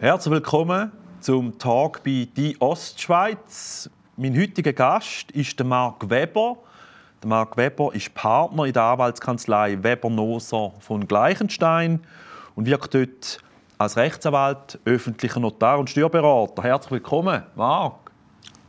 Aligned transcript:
Herzlich 0.00 0.32
willkommen 0.32 0.92
zum 1.18 1.58
Tag 1.58 2.04
bei 2.04 2.28
Die 2.36 2.56
Ostschweiz. 2.60 3.90
Mein 4.16 4.38
heutiger 4.38 4.72
Gast 4.72 5.32
ist 5.32 5.58
der 5.58 5.66
Marc 5.66 6.08
Weber. 6.08 6.56
Der 7.20 7.28
Marc 7.28 7.56
Weber 7.56 7.92
ist 7.92 8.14
Partner 8.14 8.66
in 8.66 8.72
der 8.72 8.84
Anwaltskanzlei 8.84 9.82
Weber-Noser 9.82 10.72
von 10.78 11.08
Gleichenstein 11.08 11.98
und 12.54 12.66
wirkt 12.66 12.94
dort 12.94 13.40
als 13.76 13.96
Rechtsanwalt, 13.96 14.78
öffentlicher 14.84 15.40
Notar 15.40 15.80
und 15.80 15.90
Steuerberater. 15.90 16.62
Herzlich 16.62 16.92
willkommen, 16.92 17.42
Marc. 17.56 18.12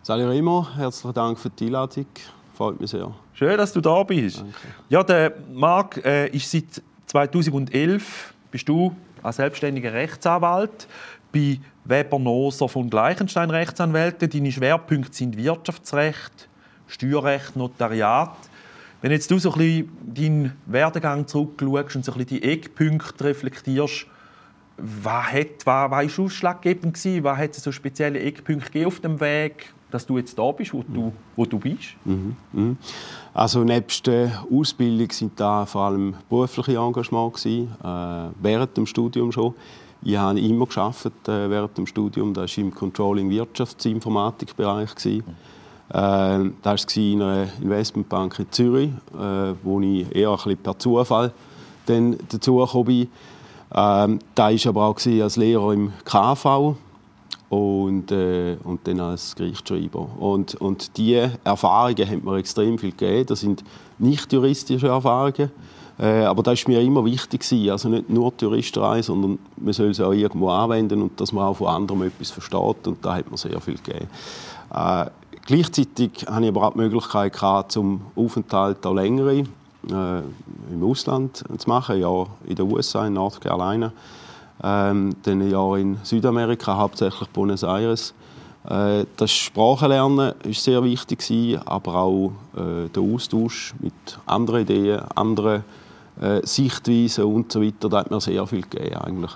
Salut 0.01 0.31
Rimo, 0.31 0.65
herzlichen 0.75 1.13
Dank 1.13 1.37
für 1.37 1.51
die 1.51 1.67
Einladung. 1.67 2.07
Freut 2.55 2.81
mich 2.81 2.89
sehr. 2.89 3.13
Schön, 3.33 3.55
dass 3.55 3.71
du 3.71 3.81
da 3.81 4.01
bist. 4.01 4.39
Danke. 4.39 4.55
Ja, 4.89 5.03
der 5.03 5.35
Marc 5.53 6.03
äh, 6.03 6.27
ist 6.29 6.49
seit 6.49 6.81
2011 7.05 8.33
bist 8.49 8.67
du 8.67 8.95
als 9.21 9.35
selbstständiger 9.35 9.93
Rechtsanwalt 9.93 10.87
bei 11.31 11.59
Weber 11.85 12.19
Noser 12.19 12.69
von 12.69 12.89
Gleichenstein 12.89 13.49
Rechtsanwälte. 13.49 14.27
Deine 14.27 14.51
Schwerpunkte 14.51 15.15
sind 15.15 15.37
Wirtschaftsrecht, 15.37 16.49
Steuerrecht, 16.87 17.55
Notariat. 17.55 18.35
Wenn 19.01 19.11
jetzt 19.11 19.31
du 19.31 19.39
so 19.39 19.53
ein 19.53 19.57
bisschen 19.57 19.89
deinen 20.13 20.57
Werdegang 20.65 21.25
zurückschaust 21.25 21.95
und 21.95 22.05
so 22.05 22.11
ein 22.11 22.17
bisschen 22.19 22.41
die 22.41 22.43
Eckpunkte 22.43 23.23
reflektierst, 23.23 24.07
was, 24.77 25.31
hat, 25.31 25.65
was, 25.65 25.91
was 25.91 26.05
ist 26.05 26.19
ausschlaggebend 26.19 26.93
gewesen? 26.93 27.23
Was 27.23 27.37
hat 27.37 27.51
es 27.51 27.63
so 27.63 27.71
spezielle 27.71 28.19
Eckpunkte 28.19 28.85
auf 28.87 28.99
dem 28.99 29.19
Weg, 29.19 29.73
dass 29.91 30.05
du 30.05 30.17
jetzt 30.17 30.37
da 30.37 30.51
bist, 30.51 30.73
wo 30.73 30.83
du, 30.83 31.11
wo 31.35 31.45
du 31.45 31.59
bist? 31.59 31.95
Mhm. 32.05 32.77
Also 33.33 33.63
nebst 33.63 34.07
der 34.07 34.45
Ausbildung 34.51 35.11
sind 35.11 35.39
da 35.39 35.65
vor 35.65 35.83
allem 35.83 36.15
berufliche 36.29 36.77
Engagement 36.77 37.33
gewesen, 37.33 37.71
äh, 37.83 38.29
während 38.41 38.75
dem 38.77 38.85
Studium 38.85 39.31
schon. 39.31 39.53
Ich 40.01 40.15
habe 40.15 40.39
immer 40.39 40.65
geschafft 40.65 41.27
äh, 41.27 41.49
während 41.49 41.77
dem 41.77 41.85
Studium. 41.85 42.33
Das 42.33 42.57
war 42.57 42.63
im 42.63 42.73
Controlling 42.73 43.29
Wirtschaftsinformatikbereich 43.29 44.95
gewesen. 44.95 45.23
Äh, 45.89 46.51
das 46.61 46.85
war 46.85 47.03
in 47.03 47.21
einer 47.21 47.47
Investmentbank 47.61 48.39
in 48.39 48.51
Zürich, 48.51 48.89
äh, 49.13 49.53
wo 49.63 49.81
ich 49.81 50.15
eher 50.15 50.29
ein 50.29 50.35
bisschen 50.35 50.57
per 50.57 50.79
Zufall 50.79 51.33
dann 51.85 52.17
dazu 52.29 52.57
gekommen 52.57 52.85
bin. 52.85 53.07
Ähm, 53.73 54.19
da 54.35 54.49
war 54.49 54.67
aber 54.67 54.85
auch 54.85 55.05
als 55.05 55.35
Lehrer 55.35 55.73
im 55.73 55.91
KV 56.05 56.75
und, 57.49 58.11
äh, 58.11 58.57
und 58.63 58.87
dann 58.87 58.99
als 58.99 59.35
Gerichtsschreiber. 59.35 60.07
Und, 60.19 60.55
und 60.55 60.97
diese 60.97 61.33
Erfahrungen 61.43 62.07
haben 62.09 62.23
mir 62.23 62.37
extrem 62.37 62.77
viel 62.77 62.91
gegeben. 62.91 63.25
Das 63.27 63.41
sind 63.41 63.63
nicht 63.97 64.31
juristische 64.31 64.87
Erfahrungen. 64.87 65.51
Äh, 65.99 66.23
aber 66.23 66.43
das 66.43 66.63
war 66.65 66.73
mir 66.73 66.81
immer 66.81 67.03
wichtig. 67.03 67.41
Gewesen. 67.41 67.69
Also 67.71 67.89
nicht 67.89 68.09
nur 68.09 68.31
die 68.31 68.45
Juristerei, 68.45 69.01
sondern 69.01 69.37
man 69.57 69.73
soll 69.73 69.93
sie 69.93 70.05
auch 70.05 70.13
irgendwo 70.13 70.49
anwenden 70.49 71.01
und 71.01 71.19
dass 71.19 71.33
man 71.33 71.45
auch 71.45 71.57
von 71.57 71.67
anderen 71.67 72.03
etwas 72.03 72.31
versteht. 72.31 72.87
Und 72.87 73.03
da 73.03 73.15
hat 73.15 73.29
mir 73.29 73.37
sehr 73.37 73.59
viel 73.59 73.77
gegeben. 73.77 74.07
Äh, 74.73 75.05
gleichzeitig 75.45 76.25
hatte 76.27 76.43
ich 76.43 76.49
aber 76.49 76.67
auch 76.67 76.73
die 76.73 76.79
Möglichkeit, 76.79 77.33
gehabt, 77.33 77.73
zum 77.73 78.01
Aufenthalt 78.15 78.85
auch 78.85 78.93
längere 78.93 79.39
äh, 79.39 79.43
im 80.71 80.83
Ausland 80.83 81.43
zu 81.57 81.69
machen. 81.69 81.99
Ja, 81.99 82.25
in 82.45 82.55
den 82.55 82.71
USA, 82.71 83.05
in 83.05 83.13
North 83.13 83.41
Carolina. 83.41 83.91
Ähm, 84.61 85.15
dann 85.23 85.41
ein 85.41 85.49
Jahr 85.49 85.77
in 85.77 85.97
Südamerika, 86.03 86.75
hauptsächlich 86.77 87.29
Buenos 87.29 87.63
Aires. 87.63 88.13
Äh, 88.69 89.05
das 89.17 89.31
Sprachenlernen 89.31 90.17
war 90.17 90.33
sehr 90.51 90.83
wichtig, 90.83 91.59
aber 91.65 91.95
auch 91.95 92.31
äh, 92.55 92.89
der 92.89 93.03
Austausch 93.03 93.73
mit 93.79 93.93
anderen 94.25 94.61
Ideen, 94.61 95.01
anderen 95.15 95.63
äh, 96.21 96.41
Sichtweisen 96.45 97.25
und 97.25 97.51
so 97.51 97.61
weiter, 97.61 97.89
da 97.89 97.99
hat 97.99 98.11
mir 98.11 98.21
sehr 98.21 98.45
viel 98.47 98.61
gegeben 98.61 98.95
eigentlich. 98.95 99.31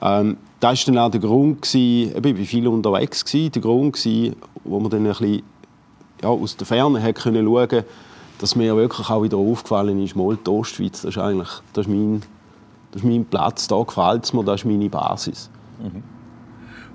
Ähm, 0.00 0.36
das 0.60 0.86
war 0.86 0.94
dann 0.94 1.02
auch 1.04 1.10
der 1.10 1.20
Grund, 1.20 1.62
gewesen, 1.62 2.14
ich 2.16 2.38
war 2.38 2.44
viel 2.44 2.68
unterwegs, 2.68 3.24
gewesen, 3.24 3.52
der 3.52 3.62
Grund, 3.62 3.94
gewesen, 3.94 4.36
wo 4.64 4.78
man 4.80 4.90
dann 4.90 5.06
ein 5.06 5.08
bisschen 5.08 5.42
ja, 6.22 6.28
aus 6.28 6.56
der 6.56 6.66
Ferne 6.66 7.02
hat 7.02 7.16
können 7.16 7.44
schauen 7.44 7.84
dass 8.38 8.56
mir 8.56 8.74
wirklich 8.74 9.10
auch 9.10 9.22
wieder 9.22 9.36
aufgefallen 9.36 10.02
ist, 10.02 10.16
mal 10.16 10.34
die 10.34 10.50
Ostschweiz, 10.50 11.02
das 11.02 11.10
ist 11.10 11.18
eigentlich 11.18 11.50
das 11.74 11.86
ist 11.86 11.92
mein, 11.92 12.22
das 12.90 13.02
ist 13.02 13.08
mein 13.08 13.24
Platz, 13.26 13.68
da 13.68 13.82
gefällt 13.82 14.24
es 14.24 14.32
mir, 14.32 14.42
das 14.44 14.62
ist 14.62 14.64
meine 14.64 14.88
Basis. 14.88 15.50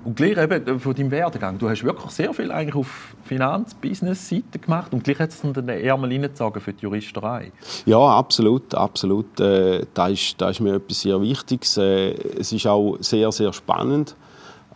Und 0.06 0.14
gleich 0.14 0.38
eben 0.38 0.78
von 0.78 0.94
deinem 0.94 1.10
Werdegang, 1.10 1.58
du 1.58 1.68
hast 1.68 1.82
wirklich 1.82 2.12
sehr 2.12 2.32
viel 2.32 2.52
eigentlich 2.52 2.76
auf 2.76 3.16
Finanz-Business-Seite 3.24 4.60
gemacht 4.60 4.92
und 4.92 5.02
gleich 5.02 5.18
hat 5.18 5.30
es 5.30 5.40
dann 5.40 5.52
den 5.52 5.68
Ärmel 5.68 6.12
reingezogen 6.12 6.62
für 6.62 6.72
die 6.72 6.82
Juristerei. 6.82 7.50
Ja, 7.86 7.98
absolut, 7.98 8.72
absolut. 8.72 9.40
Äh, 9.40 9.84
da, 9.94 10.06
ist, 10.06 10.40
da 10.40 10.50
ist 10.50 10.60
mir 10.60 10.76
etwas 10.76 11.00
sehr 11.00 11.20
Wichtiges. 11.20 11.76
Äh, 11.76 12.12
es 12.38 12.52
ist 12.52 12.68
auch 12.68 12.98
sehr, 13.00 13.32
sehr 13.32 13.52
spannend. 13.52 14.14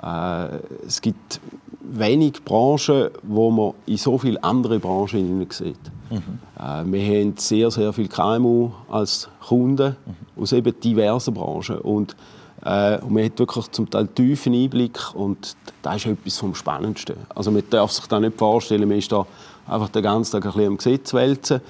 Äh, 0.02 0.56
es 0.84 1.00
gibt 1.00 1.40
wenig 1.80 2.44
Branchen, 2.44 3.10
wo 3.22 3.52
man 3.52 3.74
in 3.86 3.98
so 3.98 4.18
viele 4.18 4.42
andere 4.42 4.80
Branchen 4.80 5.24
hinein 5.24 5.46
sieht. 5.50 5.78
Äh, 6.10 6.84
wir 6.86 7.20
haben 7.20 7.36
sehr, 7.36 7.70
sehr 7.70 7.92
viele 7.92 8.08
KMU 8.08 8.72
als 8.90 9.28
Kunden 9.46 9.94
aus 10.36 10.50
eben 10.50 10.80
diversen 10.80 11.34
Branchen. 11.34 11.78
Und, 11.78 12.16
äh, 12.64 12.98
und 12.98 13.12
man 13.12 13.24
hat 13.24 13.38
wirklich 13.38 13.70
zum 13.70 13.88
Teil 13.88 14.08
tiefen 14.08 14.54
Einblick 14.54 15.14
und 15.14 15.56
das 15.82 15.96
ist 15.96 16.06
etwas 16.06 16.38
vom 16.38 16.54
Spannendsten. 16.54 17.16
Also 17.34 17.50
man 17.50 17.62
darf 17.70 17.92
sich 17.92 18.06
da 18.06 18.20
nicht 18.20 18.38
vorstellen, 18.38 18.88
man 18.88 18.98
ist 18.98 19.10
da 19.12 19.26
einfach 19.66 19.88
den 19.88 20.02
ganzen 20.02 20.32
Tag 20.32 20.44
ein 20.44 20.52
bisschen 20.52 20.68
am 20.68 20.76
Gesetz 20.76 21.14
wälzen, 21.14 21.60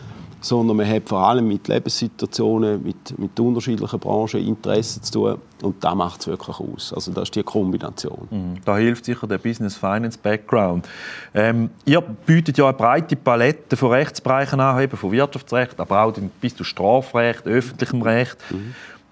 sondern 0.40 0.78
man 0.78 0.88
hat 0.88 1.08
vor 1.08 1.20
allem 1.20 1.46
mit 1.46 1.68
Lebenssituationen, 1.68 2.82
mit, 2.82 3.18
mit 3.18 3.38
unterschiedlichen 3.38 3.98
Branchen 3.98 4.40
Interessen 4.40 5.02
zu 5.02 5.12
tun 5.12 5.38
und 5.62 5.84
das 5.84 5.94
macht 5.94 6.20
es 6.20 6.26
wirklich 6.26 6.58
aus. 6.58 6.92
Also 6.94 7.12
das 7.12 7.24
ist 7.24 7.36
die 7.36 7.42
Kombination. 7.42 8.26
Mhm. 8.30 8.56
Da 8.64 8.76
hilft 8.78 9.04
sicher 9.04 9.26
der 9.26 9.38
Business 9.38 9.76
Finance 9.76 10.18
Background. 10.20 10.88
Ähm, 11.34 11.70
ihr 11.84 12.00
bietet 12.00 12.56
ja 12.56 12.64
eine 12.64 12.76
breite 12.76 13.16
Palette 13.16 13.76
von 13.76 13.90
Rechtsbereichen 13.90 14.58
an, 14.60 14.80
eben 14.80 14.96
von 14.96 15.12
Wirtschaftsrecht, 15.12 15.78
aber 15.78 16.04
auch 16.04 16.14
bis 16.40 16.56
zu 16.56 16.64
Strafrecht, 16.64 17.46
öffentlichem 17.46 18.02
Recht. 18.02 18.38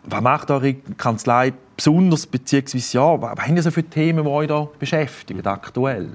Was 0.05 0.23
macht 0.23 0.51
eure 0.51 0.75
Kanzlei 0.75 1.53
besonders, 1.77 2.27
beziehungsweise 2.27 2.99
ja, 2.99 3.21
was 3.21 3.39
haben 3.39 3.57
ihr 3.57 3.63
so 3.63 3.71
für 3.71 3.85
Themen, 3.85 4.25
die 4.25 4.31
euch 4.31 4.49
da 4.49 4.69
beschäftigen 4.79 5.47
aktuell? 5.47 6.11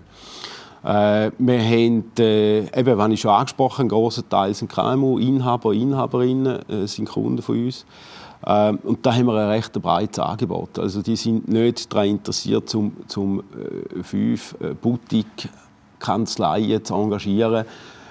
Äh, 0.84 1.32
wir 1.38 1.62
haben, 1.62 2.12
äh, 2.20 2.80
eben, 2.80 2.98
wenn 2.98 3.12
ich 3.12 3.22
schon 3.22 3.32
angesprochen, 3.32 3.82
einen 3.82 3.90
grossen 3.90 4.28
Teil 4.28 4.54
sind 4.54 4.72
KMU, 4.72 5.18
Inhaber, 5.18 5.74
Inhaberinnen 5.74 6.70
äh, 6.70 6.88
sind 6.88 7.10
Kunden 7.10 7.42
von 7.42 7.66
uns. 7.66 7.86
Ähm, 8.46 8.80
und 8.84 9.06
da 9.06 9.14
haben 9.14 9.26
wir 9.26 9.36
ein 9.36 9.50
recht 9.50 9.72
breites 9.82 10.20
Angebot. 10.20 10.78
Also 10.78 11.02
die 11.02 11.16
sind 11.16 11.48
nicht 11.48 11.94
daran 11.94 12.10
interessiert, 12.10 12.70
zum, 12.70 12.98
zum 13.08 13.40
äh, 13.40 14.04
fünf 14.04 14.58
äh, 14.60 14.74
Boutique-Kanzleien 14.74 16.84
zu 16.84 16.96
engagieren. 16.96 17.64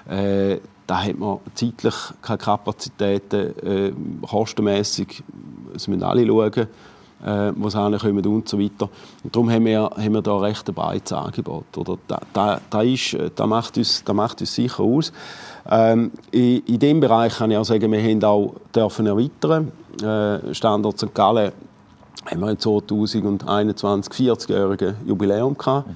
Äh, 0.09 0.61
da 0.87 1.03
hat 1.03 1.19
man 1.19 1.39
zeitlich 1.55 1.95
keine 2.21 2.39
Kapazitäten, 2.39 3.67
äh, 3.67 3.93
kostenmässig 4.27 5.23
müssen 5.73 6.03
alle 6.03 6.27
schauen 6.27 6.69
äh, 7.25 7.53
wo 7.57 7.69
sie 7.69 7.79
hinkommen 7.79 8.27
und 8.27 8.49
so 8.49 8.59
weiter. 8.59 8.89
Und 9.23 9.35
darum 9.35 9.51
haben 9.51 9.65
wir, 9.65 9.83
haben 9.83 10.13
wir 10.13 10.23
da 10.23 10.39
recht 10.39 10.69
ein 10.69 10.75
breites 10.75 11.13
Angebot. 11.13 11.77
Oder 11.77 11.99
da, 12.09 12.21
da, 12.33 12.61
da, 12.69 12.83
ist, 12.83 13.17
da, 13.37 13.47
macht 13.47 13.77
uns, 13.79 14.03
da 14.05 14.13
macht 14.13 14.41
uns 14.41 14.55
sicher 14.55 14.83
aus. 14.83 15.13
Ähm, 15.71 16.11
in, 16.31 16.59
in 16.67 16.79
diesem 16.79 17.01
Bereich 17.01 17.37
kann 17.37 17.51
ich 17.51 17.57
auch 17.57 17.65
sagen, 17.65 17.93
wir 17.93 18.03
haben 18.03 18.25
auch 18.25 18.55
dürfen 18.75 19.07
erweitern. 19.07 19.73
Äh, 20.03 20.55
Standort 20.55 20.99
St. 20.99 21.15
Gallen 21.15 21.53
haben 22.27 22.41
wir 22.41 22.51
in 22.51 22.59
2021 22.59 24.13
40-jährige 24.13 24.97
Jubiläum 25.07 25.57
gehabt. 25.57 25.89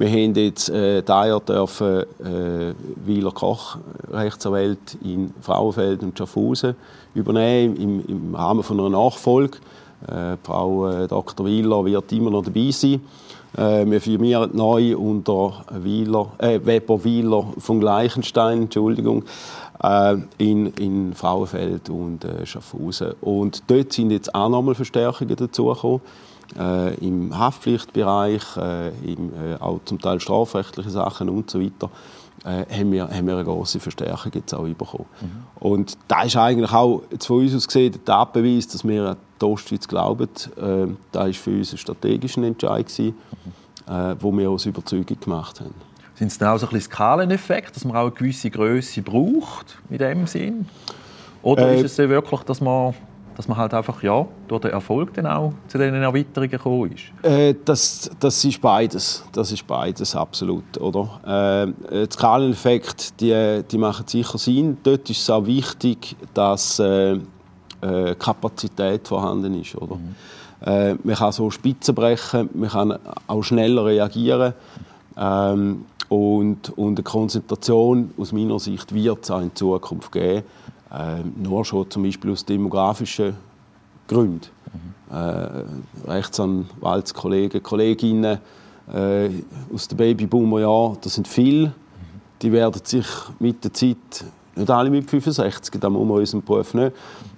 Wir 0.00 0.08
haben 0.08 0.34
jetzt 0.34 0.70
äh, 0.70 1.02
Jahr 1.06 1.40
dürfen, 1.40 2.04
äh, 2.24 2.72
Wieler 3.04 3.32
Koch, 3.32 3.76
Rechtsanwalt 4.10 4.96
in 5.04 5.34
Frauenfeld 5.42 6.02
und 6.02 6.16
Schaffhausen 6.16 6.74
übernehmen 7.12 7.76
im, 7.76 8.06
im 8.08 8.34
Rahmen 8.34 8.62
von 8.62 8.80
einer 8.80 8.88
Nachfolge. 8.88 9.58
Äh, 10.08 10.38
Frau 10.42 10.88
äh, 10.88 11.06
Dr. 11.06 11.44
Wieler 11.44 11.84
wird 11.84 12.10
immer 12.12 12.30
noch 12.30 12.42
dabei 12.42 12.70
sein. 12.70 13.02
Äh, 13.54 13.84
wir 13.84 14.00
firmieren 14.00 14.56
neu 14.56 14.96
unter 14.96 15.66
Wieler, 15.70 16.32
äh, 16.38 16.58
Weber 16.64 17.04
Wieler 17.04 17.52
von 17.58 17.78
Gleichenstein, 17.80 18.62
Entschuldigung, 18.62 19.24
äh, 19.82 20.16
in, 20.38 20.68
in 20.78 21.12
Frauenfeld 21.12 21.90
und 21.90 22.24
äh, 22.24 22.46
Schaffhausen. 22.46 23.16
Und 23.20 23.64
dort 23.66 23.92
sind 23.92 24.12
jetzt 24.12 24.34
auch 24.34 24.48
nochmal 24.48 24.74
Verstärkungen 24.74 25.36
dazugekommen. 25.36 26.00
Äh, 26.58 26.94
Im 26.94 27.38
Haftpflichtbereich, 27.38 28.56
äh, 28.56 28.88
im, 29.04 29.30
äh, 29.34 29.56
auch 29.60 29.80
zum 29.84 30.00
Teil 30.00 30.20
strafrechtliche 30.20 30.90
Sachen 30.90 31.28
und 31.28 31.50
so 31.50 31.60
weiter, 31.60 31.90
äh, 32.44 32.64
haben, 32.78 32.90
wir, 32.92 33.08
haben 33.08 33.26
wir 33.26 33.34
eine 33.34 33.44
große 33.44 33.78
Verstärkung 33.80 34.32
jetzt 34.34 34.54
auch 34.54 34.64
bekommen. 34.64 35.06
Und 35.60 35.96
da 36.08 36.22
ist 36.22 36.36
eigentlich 36.36 36.72
auch 36.72 37.02
jetzt 37.10 37.26
von 37.26 37.40
uns 37.40 37.54
aus 37.54 37.66
gesehen 37.66 37.92
der 37.92 38.04
Tatbeweis, 38.04 38.66
dass 38.68 38.82
wir 38.82 39.10
an 39.10 39.16
die 39.40 39.44
Ostschweiz 39.44 39.86
glauben. 39.86 40.28
Äh, 40.56 40.88
da 41.12 41.26
ist 41.26 41.38
für 41.38 41.50
uns 41.50 41.72
ein 41.72 41.78
strategischer 41.78 42.42
Entscheid 42.42 42.86
gewesen, 42.86 43.14
äh, 43.86 44.16
wo 44.18 44.32
wir 44.32 44.50
aus 44.50 44.66
Überzeugung 44.66 45.20
gemacht 45.20 45.60
haben. 45.60 45.74
Sind 46.14 46.28
es 46.28 46.38
dann 46.38 46.48
auch 46.48 46.58
so 46.58 46.66
ein 46.66 46.72
bisschen 46.72 46.92
Skaleneffekt, 46.92 47.76
dass 47.76 47.84
man 47.84 47.96
auch 47.96 48.02
eine 48.02 48.10
gewisse 48.10 48.50
Größe 48.50 49.02
braucht 49.02 49.78
in 49.88 49.98
dem 49.98 50.26
Sinn? 50.26 50.66
Oder 51.42 51.68
Äh, 51.68 51.80
ist 51.80 51.98
es 51.98 52.08
wirklich, 52.08 52.40
dass 52.42 52.60
man 52.60 52.94
dass 53.36 53.48
man 53.48 53.56
halt 53.56 53.74
einfach 53.74 54.02
ja, 54.02 54.26
durch 54.48 54.62
den 54.62 54.72
Erfolg 54.72 55.14
dann 55.14 55.26
auch 55.26 55.52
zu 55.68 55.78
diesen 55.78 55.94
Erweiterungen 55.94 56.50
gekommen 56.50 56.92
ist? 56.92 57.24
Äh, 57.24 57.54
das, 57.64 58.10
das 58.18 58.44
ist 58.44 58.60
beides. 58.60 59.24
Das 59.32 59.52
ist 59.52 59.66
beides, 59.66 60.14
absolut. 60.14 60.78
Oder? 60.78 61.72
Äh, 61.90 62.06
die 62.06 62.12
Skaleneffekte 62.12 63.04
die, 63.18 63.62
die 63.70 63.78
machen 63.78 64.06
sicher 64.06 64.38
Sinn. 64.38 64.78
Dort 64.82 65.08
ist 65.10 65.20
es 65.20 65.30
auch 65.30 65.46
wichtig, 65.46 66.16
dass 66.34 66.78
äh, 66.78 67.12
äh 67.82 68.14
Kapazität 68.18 69.08
vorhanden 69.08 69.60
ist. 69.60 69.74
Oder? 69.76 69.96
Mhm. 69.96 70.14
Äh, 70.64 70.94
man 71.02 71.14
kann 71.14 71.32
so 71.32 71.50
Spitzen 71.50 71.94
brechen, 71.94 72.50
man 72.54 72.68
kann 72.68 72.98
auch 73.26 73.42
schneller 73.42 73.84
reagieren. 73.86 74.54
Ähm, 75.16 75.84
und, 76.08 76.76
und 76.76 76.98
eine 76.98 77.04
Konzentration 77.04 78.10
aus 78.18 78.32
meiner 78.32 78.58
Sicht 78.58 78.92
wird 78.92 79.22
es 79.22 79.30
auch 79.30 79.40
in 79.40 79.54
Zukunft 79.54 80.10
geben. 80.10 80.42
Äh, 80.92 81.22
nur 81.36 81.64
schon 81.64 81.88
zum 81.90 82.02
Beispiel 82.02 82.32
aus 82.32 82.44
demografischen 82.44 83.36
Gründen. 84.08 84.40
Mhm. 84.72 85.16
Äh, 85.16 86.10
Rechtsanwaltskollegen, 86.10 87.62
Kolleginnen 87.62 88.38
äh, 88.92 89.30
aus 89.72 89.86
den 89.88 89.96
Babyboomer-Jahren, 89.96 90.98
das 91.00 91.14
sind 91.14 91.28
viele, 91.28 91.72
die 92.42 92.50
werden 92.50 92.80
sich 92.84 93.06
mit 93.38 93.62
der 93.62 93.72
Zeit, 93.72 93.96
nicht 94.56 94.70
alle 94.70 94.90
mit 94.90 95.08
65, 95.08 95.80
da 95.80 95.88
muss 95.88 96.06
man 96.06 96.18
unseren 96.18 96.42
Beruf 96.42 96.74
nicht, 96.74 96.92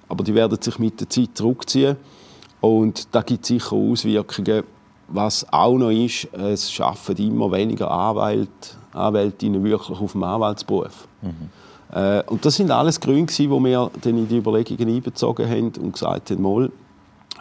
aber 0.08 0.25
die 0.25 0.34
werden 0.34 0.60
sich 0.60 0.78
mit 0.78 1.00
der 1.00 1.10
Zeit 1.10 1.31
zurückziehen. 1.34 1.96
Und 2.60 3.14
da 3.14 3.22
gibt 3.22 3.43
es 3.43 3.49
sicher 3.49 3.75
Auswirkungen. 3.75 4.62
Was 5.08 5.50
auch 5.52 5.76
noch 5.76 5.90
ist, 5.90 6.32
es 6.32 6.70
schaffen 6.70 7.16
immer 7.16 7.50
weniger 7.50 7.90
Anwälte, 7.90 8.76
Anwältinnen 8.93 9.62
wirklich 9.62 9.99
auf 10.00 10.12
dem 10.12 10.22
Anwaltsberuf. 10.22 11.06
Mhm. 11.20 11.50
Äh, 11.92 12.22
und 12.26 12.44
das 12.44 12.56
sind 12.56 12.70
alles 12.70 13.00
Gründe, 13.00 13.32
die 13.32 13.48
wir 13.48 13.90
dann 14.00 14.18
in 14.18 14.28
die 14.28 14.38
Überlegungen 14.38 14.88
einbezogen 14.88 15.48
haben 15.48 15.72
und 15.80 15.92
gesagt 15.92 16.30
haben, 16.30 16.42
mal, 16.42 16.70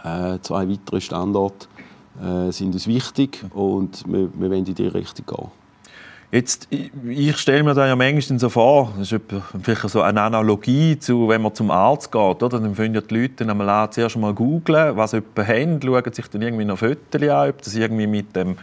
äh, 0.03 0.39
zwei 0.42 0.68
weitere 0.69 1.00
Standorte 1.00 1.68
äh, 2.21 2.51
sind 2.51 2.74
uns 2.74 2.88
wichtig 2.88 3.44
und 3.53 4.03
wir, 4.07 4.30
wir 4.33 4.50
wollen 4.50 4.65
in 4.65 4.75
die 4.75 4.88
Richtung 4.88 5.25
gehen. 5.25 5.51
Jetzt, 6.31 6.69
ich 6.71 7.38
stelle 7.38 7.62
mir 7.62 7.74
da 7.74 7.86
ja 7.86 7.95
manchmal 7.95 8.39
so 8.39 8.48
vor, 8.48 8.94
das 8.98 9.12
ist 9.12 9.21
vielleicht 9.62 9.89
so 9.89 10.01
eine 10.01 10.21
Analogie 10.21 10.98
zu, 10.98 11.27
wenn 11.27 11.42
man 11.42 11.53
zum 11.53 11.69
Arzt 11.69 12.09
geht, 12.09 12.21
oder? 12.21 12.48
dann 12.48 12.74
finden 12.74 12.95
ja 12.95 13.01
die 13.01 13.13
Leute 13.13 13.45
einmal 13.45 13.89
zuerst 13.92 14.15
mal 14.15 14.33
googeln, 14.33 14.95
was 14.95 15.12
jemand 15.12 15.48
haben, 15.48 15.81
schauen 15.81 16.13
sich 16.13 16.27
dann 16.27 16.42
irgendwie 16.42 16.63
noch 16.63 16.77
Fotos 16.77 17.21
an, 17.21 17.50
ob 17.50 17.62
das 17.62 17.75
irgendwie 17.75 18.07
mit 18.07 18.33
dem 18.33 18.56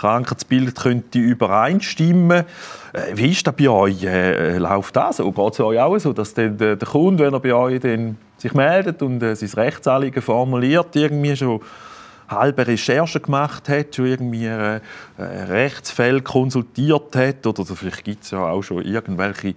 Krankheitsbild 0.00 0.76
könnte 0.76 1.18
übereinstimmen. 1.18 2.44
Äh, 2.92 3.12
wie 3.14 3.32
ist 3.32 3.46
das 3.46 3.54
bei 3.54 3.68
euch? 3.68 4.02
Äh, 4.02 4.56
läuft 4.56 4.96
das 4.96 5.18
so? 5.18 5.30
Geht 5.30 5.52
es 5.52 5.60
euch 5.60 5.78
auch 5.78 5.98
so, 5.98 6.14
dass 6.14 6.32
der, 6.32 6.48
der, 6.48 6.76
Kunde, 6.78 7.24
wenn 7.24 7.34
er 7.34 7.40
bei 7.40 7.52
euch 7.52 7.80
dann 7.80 8.16
sich 8.38 8.54
meldet 8.54 9.02
und 9.02 9.22
äh, 9.22 9.36
sein 9.36 9.50
Rechtsanliegen 9.50 10.22
formuliert, 10.22 10.96
irgendwie 10.96 11.36
schon 11.36 11.60
halbe 12.28 12.66
Recherche 12.66 13.20
gemacht 13.20 13.68
hat, 13.68 13.94
schon 13.94 14.06
irgendwie 14.06 14.46
äh, 14.46 14.80
Rechtsfälle 15.18 16.22
konsultiert 16.22 17.14
hat 17.14 17.46
oder 17.46 17.66
vielleicht 17.66 18.04
gibt 18.04 18.24
es 18.24 18.30
ja 18.30 18.38
auch 18.38 18.62
schon 18.62 18.82
irgendwelche 18.82 19.54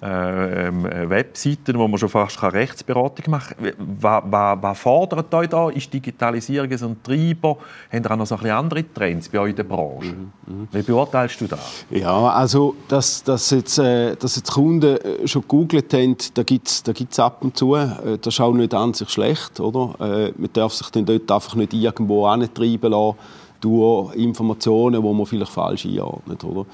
äh, 0.00 0.68
ähm, 0.68 0.84
Webseiten, 0.84 1.76
wo 1.76 1.88
man 1.88 1.98
schon 1.98 2.08
fast 2.08 2.40
Rechtsberatung 2.40 3.32
machen 3.32 3.56
kann. 3.58 3.72
Was, 4.00 4.22
was, 4.26 4.58
was 4.60 4.78
fordert 4.78 5.34
euch 5.34 5.48
da? 5.48 5.70
Ist 5.70 5.92
Digitalisierung 5.92 6.78
so 6.78 6.86
ein 6.86 7.02
Treiber? 7.02 7.58
Habt 7.90 8.04
ihr 8.04 8.10
auch 8.10 8.16
noch 8.16 8.26
so 8.26 8.36
ein 8.36 8.42
bisschen 8.42 8.56
andere 8.56 8.92
Trends 8.94 9.28
bei 9.28 9.40
euch 9.40 9.50
in 9.50 9.56
der 9.56 9.64
Branche? 9.64 10.12
Mhm. 10.12 10.32
mhm. 10.46 10.68
Wie 10.70 10.82
beurteilst 10.82 11.40
du 11.40 11.46
das? 11.48 11.84
Ja, 11.90 12.28
also, 12.28 12.76
dass, 12.86 13.24
dass, 13.24 13.50
jetzt, 13.50 13.78
äh, 13.78 14.14
dass 14.14 14.36
jetzt 14.36 14.52
Kunden 14.52 14.98
äh, 14.98 15.26
schon 15.26 15.42
gegoogelt 15.42 15.92
haben, 15.92 16.16
da 16.34 16.44
gibt 16.44 16.68
es 16.68 16.82
da 16.82 16.92
gibt's 16.92 17.18
ab 17.18 17.38
und 17.40 17.56
zu. 17.56 17.74
Äh, 17.74 18.18
das 18.22 18.34
ist 18.34 18.40
auch 18.40 18.52
nicht 18.52 18.74
an 18.74 18.94
sich 18.94 19.10
schlecht. 19.10 19.58
Oder? 19.58 19.94
Äh, 20.00 20.32
man 20.36 20.52
darf 20.52 20.74
sich 20.74 20.90
dann 20.90 21.06
dort 21.06 21.30
einfach 21.30 21.56
nicht 21.56 21.74
irgendwo 21.74 22.26
antreiben 22.26 22.92
lassen 22.92 23.16
durch 23.60 24.14
Informationen, 24.14 25.02
die 25.02 25.12
man 25.12 25.26
vielleicht 25.26 25.50
falsch 25.50 25.86
einordnet. 25.86 26.44
Oder? 26.44 26.66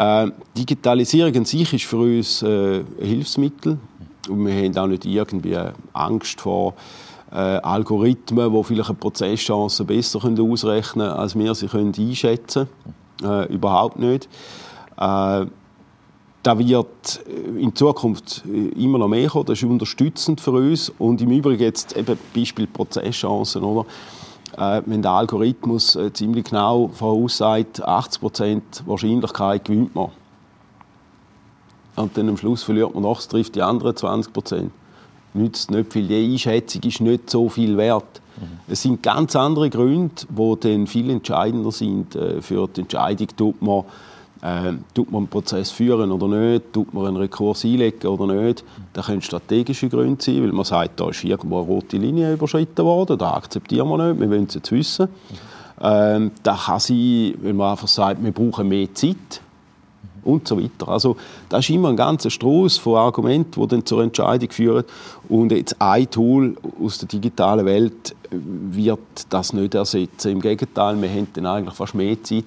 Äh, 0.00 0.30
Digitalisierung 0.56 1.36
an 1.36 1.44
sich 1.44 1.74
ist 1.74 1.84
für 1.84 1.98
uns 1.98 2.42
äh, 2.42 2.78
ein 2.78 2.86
Hilfsmittel. 3.00 3.78
Und 4.30 4.46
wir 4.46 4.54
haben 4.54 4.78
auch 4.78 4.86
nicht 4.86 5.04
irgendwie 5.04 5.58
Angst 5.92 6.40
vor 6.40 6.74
äh, 7.30 7.34
Algorithmen, 7.36 8.50
die 8.50 8.64
vielleicht 8.64 8.88
eine 8.88 8.98
Prozesschance 8.98 9.84
besser 9.84 10.20
können 10.20 10.40
ausrechnen 10.40 11.06
können, 11.06 11.18
als 11.18 11.38
wir 11.38 11.54
sie 11.54 11.68
können 11.68 11.92
einschätzen 11.94 12.68
können. 13.20 13.42
Äh, 13.50 13.52
überhaupt 13.52 13.98
nicht. 13.98 14.28
Äh, 14.96 15.46
da 16.42 16.58
wird 16.58 17.20
in 17.58 17.76
Zukunft 17.76 18.42
immer 18.46 18.96
noch 18.96 19.08
mehr 19.08 19.28
kommen. 19.28 19.44
Das 19.44 19.62
ist 19.62 19.68
unterstützend 19.68 20.40
für 20.40 20.52
uns. 20.52 20.90
Und 20.98 21.20
im 21.20 21.30
Übrigen 21.30 21.62
jetzt 21.62 21.94
eben 21.94 22.18
Beispiel 22.34 22.66
Prozesschancen. 22.66 23.62
Oder? 23.62 23.86
Äh, 24.56 24.82
wenn 24.86 25.02
der 25.02 25.12
Algorithmus 25.12 25.96
äh, 25.96 26.12
ziemlich 26.12 26.46
genau 26.46 26.88
voraussagt, 26.88 27.86
80% 27.86 28.86
Wahrscheinlichkeit 28.86 29.64
gewinnt 29.64 29.94
man. 29.94 30.10
Und 31.96 32.16
dann 32.16 32.28
am 32.28 32.36
Schluss 32.36 32.62
verliert 32.62 32.94
man 32.94 33.02
noch, 33.02 33.18
es 33.18 33.28
trifft 33.28 33.54
die 33.56 33.62
anderen 33.62 33.94
20%. 33.94 34.70
Nützt 35.32 35.70
nicht 35.70 35.92
viel. 35.92 36.08
Die 36.08 36.32
Einschätzung 36.32 36.82
ist 36.82 37.00
nicht 37.00 37.30
so 37.30 37.48
viel 37.48 37.76
wert. 37.76 38.20
Mhm. 38.36 38.60
Es 38.68 38.82
sind 38.82 39.02
ganz 39.02 39.36
andere 39.36 39.70
Gründe, 39.70 40.14
die 40.28 40.56
dann 40.60 40.86
viel 40.86 41.10
entscheidender 41.10 41.70
sind. 41.70 42.16
Äh, 42.16 42.42
für 42.42 42.66
die 42.68 42.80
Entscheidung 42.82 43.28
tut 43.36 43.62
man 43.62 43.84
äh, 44.42 44.72
tut 44.94 45.10
man 45.10 45.20
einen 45.20 45.28
Prozess 45.28 45.70
führen 45.70 46.10
oder 46.10 46.28
nicht? 46.28 46.72
Tut 46.72 46.94
man 46.94 47.06
einen 47.06 47.16
Rekurs 47.16 47.64
einlegen 47.64 48.06
oder 48.08 48.32
nicht? 48.32 48.64
Das 48.92 49.06
können 49.06 49.22
strategische 49.22 49.88
Gründe 49.88 50.22
sein, 50.22 50.42
weil 50.42 50.52
man 50.52 50.64
sagt, 50.64 50.98
da 50.98 51.10
ist 51.10 51.24
irgendwo 51.24 51.58
eine 51.58 51.66
rote 51.66 51.96
Linie 51.98 52.32
überschritten 52.32 52.84
worden, 52.84 53.18
das 53.18 53.32
akzeptieren 53.32 53.88
wir 53.88 54.08
nicht, 54.08 54.20
wir 54.20 54.30
wollen 54.30 54.44
es 54.44 54.54
jetzt 54.54 54.72
wissen. 54.72 55.08
Ähm, 55.82 56.30
das 56.42 56.66
kann 56.66 56.80
sein, 56.80 57.34
wenn 57.40 57.56
man 57.56 57.72
einfach 57.72 57.88
sagt, 57.88 58.22
wir 58.22 58.32
brauchen 58.32 58.68
mehr 58.68 58.92
Zeit 58.94 59.40
und 60.22 60.46
so 60.46 60.62
weiter. 60.62 60.88
Also 60.88 61.16
das 61.48 61.60
ist 61.60 61.70
immer 61.70 61.88
ein 61.88 61.96
ganzer 61.96 62.30
Strauß 62.30 62.78
von 62.78 62.96
Argumenten, 62.96 63.60
die 63.60 63.68
dann 63.68 63.86
zur 63.86 64.02
Entscheidung 64.02 64.50
führen. 64.50 64.84
Und 65.28 65.52
jetzt 65.52 65.76
ein 65.80 66.10
Tool 66.10 66.56
aus 66.82 66.98
der 66.98 67.08
digitalen 67.08 67.66
Welt 67.66 68.14
wird 68.30 68.98
das 69.30 69.52
nicht 69.52 69.74
ersetzen. 69.74 70.32
Im 70.32 70.40
Gegenteil, 70.40 71.00
wir 71.00 71.08
haben 71.08 71.28
dann 71.32 71.46
eigentlich 71.46 71.74
fast 71.74 71.94
mehr 71.94 72.22
Zeit, 72.22 72.44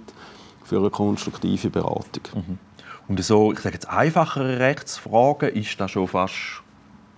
für 0.74 0.80
eine 0.80 0.90
konstruktive 0.90 1.70
Beratung. 1.70 2.24
Mhm. 2.34 2.58
Und 3.08 3.24
so, 3.24 3.52
ich 3.52 3.60
sage 3.60 3.76
jetzt 3.76 3.88
einfachere 3.88 4.60
Rechtsfragen, 4.60 5.50
ist 5.50 5.80
das 5.80 5.92
schon 5.92 6.08
fast 6.08 6.34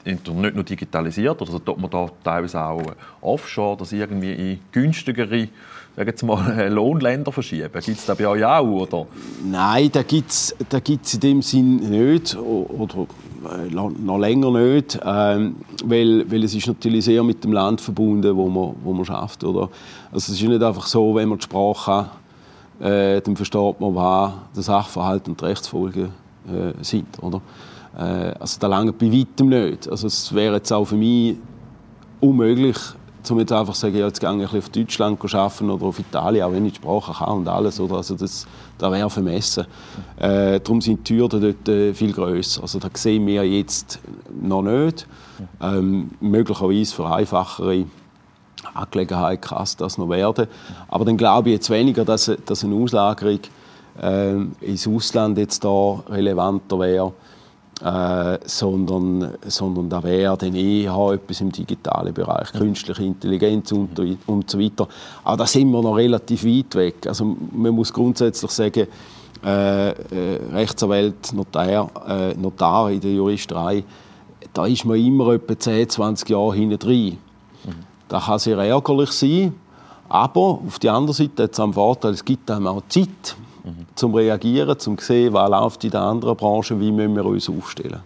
nicht 0.04 0.28
nur 0.28 0.64
digitalisiert, 0.64 1.42
oder 1.42 1.52
also 1.52 1.60
tut 1.60 1.80
man 1.80 1.90
da 1.90 2.10
teilweise 2.24 2.62
auch 2.62 2.82
offshore, 3.22 3.78
dass 3.78 3.92
irgendwie 3.92 4.34
in 4.34 4.60
günstigere 4.72 5.48
sagen 5.96 6.10
jetzt 6.10 6.24
mal, 6.24 6.68
Lohnländer 6.72 7.32
verschieben? 7.32 7.72
Gibt 7.72 7.88
es 7.88 8.06
das 8.06 8.18
bei 8.18 8.28
euch 8.28 8.44
auch? 8.44 8.68
Oder? 8.68 9.08
Nein, 9.44 9.90
da 9.92 10.04
gibt 10.04 10.30
es 10.30 10.56
da 10.70 10.80
gibt's 10.80 11.14
in 11.14 11.20
dem 11.22 11.42
Sinn 11.42 11.78
nicht 11.78 12.36
oder 12.36 13.08
äh, 13.46 13.74
noch 13.74 14.18
länger 14.18 14.52
nicht, 14.52 15.00
ähm, 15.04 15.56
weil, 15.86 16.30
weil 16.30 16.44
es 16.44 16.54
ist 16.54 16.68
natürlich 16.68 17.06
sehr 17.06 17.24
mit 17.24 17.44
dem 17.44 17.54
Land 17.54 17.80
verbunden, 17.80 18.36
wo 18.36 18.50
man, 18.50 18.76
wo 18.84 18.94
man 18.94 19.06
schafft. 19.06 19.44
Oder? 19.44 19.70
Also 20.12 20.32
es 20.34 20.42
ist 20.42 20.48
nicht 20.48 20.62
einfach 20.62 20.88
so, 20.88 21.16
wenn 21.16 21.30
man 21.30 21.38
die 21.38 21.44
Sprache 21.44 21.92
hat, 21.92 22.12
äh, 22.80 23.22
dann 23.22 23.36
versteht 23.36 23.80
man, 23.80 23.96
was 23.96 24.34
der 24.56 24.64
Sachverhalt 24.64 25.28
und 25.28 25.40
die 25.40 25.46
Rechtsfolgen 25.46 26.06
äh, 26.48 26.84
sind. 26.84 27.22
Oder? 27.22 27.42
Äh, 27.98 28.34
also 28.40 28.60
da 28.60 28.68
lange 28.68 28.94
bei 28.94 29.12
weitem 29.12 29.50
nicht. 29.50 29.90
Also 29.90 30.08
es 30.08 30.34
wäre 30.34 30.56
jetzt 30.56 30.72
auch 30.72 30.86
für 30.86 30.96
mich 30.98 31.38
unmöglich, 32.20 32.78
um 33.30 33.40
jetzt 33.40 33.52
einfach 33.52 33.74
zu 33.74 33.82
sagen, 33.82 33.98
ja, 33.98 34.06
jetzt 34.06 34.20
gehe 34.20 34.44
ich 34.44 34.56
auf 34.56 34.70
Deutschland 34.70 35.36
arbeiten 35.36 35.70
oder 35.70 35.86
auf 35.86 36.00
Italien, 36.00 36.44
auch 36.44 36.52
wenn 36.52 36.66
ich 36.66 36.74
die 36.74 36.80
Sprache 36.80 37.14
kann 37.14 37.38
und 37.40 37.48
alles. 37.48 37.80
Oder? 37.80 37.96
Also 37.98 38.16
das, 38.16 38.46
das 38.78 38.92
wäre 38.92 39.10
vermessen. 39.10 39.66
Äh, 40.18 40.60
darum 40.60 40.82
sind 40.82 41.08
die 41.08 41.16
Türen 41.16 41.42
dort 41.42 41.70
äh, 41.70 41.94
viel 41.94 42.14
grösser. 42.14 42.62
Also 42.62 42.80
das 42.80 42.92
sehen 43.02 43.26
wir 43.26 43.48
jetzt 43.48 44.00
noch 44.42 44.62
nicht. 44.62 45.08
Ähm, 45.62 46.12
möglicherweise 46.20 46.96
für 46.96 47.10
einfachere 47.10 47.86
Angelegenheit 48.74 49.42
krass 49.42 49.76
das 49.78 49.98
noch 49.98 50.10
werden. 50.10 50.48
Aber 50.88 51.06
dann 51.06 51.18
glaube 51.18 51.50
ich 51.50 51.56
jetzt 51.56 51.70
weniger, 51.70 52.06
dass, 52.06 52.32
dass 52.46 52.64
eine 52.64 52.76
Auslagerung 52.76 53.40
äh, 54.02 54.36
ins 54.62 54.88
Ausland 54.88 55.38
jetzt 55.38 55.64
da 55.64 56.04
relevanter 56.10 56.80
wäre, 56.80 57.14
äh, 57.82 58.40
sondern, 58.46 59.34
sondern 59.48 59.90
da 59.90 60.04
wäre 60.04 60.38
dann 60.38 60.56
eher 60.56 60.96
etwas 61.14 61.42
im 61.42 61.52
digitalen 61.52 62.14
Bereich, 62.14 62.52
künstliche 62.54 63.04
Intelligenz 63.04 63.72
und, 63.72 64.00
und 64.28 64.50
so 64.50 64.60
weiter. 64.60 64.88
Aber 65.24 65.38
da 65.38 65.46
sind 65.46 65.72
wir 65.72 65.82
noch 65.82 65.96
relativ 65.96 66.46
weit 66.46 66.76
weg. 66.76 67.08
Also 67.08 67.36
man 67.52 67.74
muss 67.74 67.92
grundsätzlich 67.92 68.52
sagen, 68.52 68.88
äh, 69.44 69.90
äh, 69.90 69.94
Rechtsanwalt, 70.54 71.34
Notar, 71.34 71.90
äh, 72.08 72.34
Notar 72.34 72.92
in 72.92 73.02
der 73.02 73.12
Juristerei, 73.12 73.84
da 74.54 74.66
ist 74.66 74.86
man 74.86 74.98
immer 74.98 75.34
etwa 75.34 75.60
10, 75.60 75.90
20 75.90 76.30
Jahre 76.30 76.56
hinten 76.56 76.80
drin. 76.80 77.18
Das 78.08 78.26
kann 78.26 78.40
sehr 78.40 78.58
ärgerlich 78.58 79.12
sein. 79.12 79.54
Aber 80.08 80.60
auf 80.66 80.80
der 80.80 80.94
anderen 80.94 81.16
Seite 81.16 81.44
hat 81.44 81.54
es 81.54 81.60
einen 81.60 81.74
Vorteil, 81.74 82.12
es 82.12 82.24
gibt 82.24 82.50
einem 82.52 82.68
auch 82.68 82.84
Zeit, 82.88 83.36
mhm. 83.64 83.88
zum 83.96 84.14
Reagieren, 84.14 84.78
zum 84.78 84.98
sehen, 85.00 85.34
was 85.34 85.50
läuft 85.50 85.84
in 85.84 85.92
der 85.92 86.02
anderen 86.02 86.36
Branche, 86.36 86.80
wie 86.80 86.92
müssen 86.92 87.16
wir 87.16 87.26
uns 87.26 87.50
aufstellen. 87.50 88.02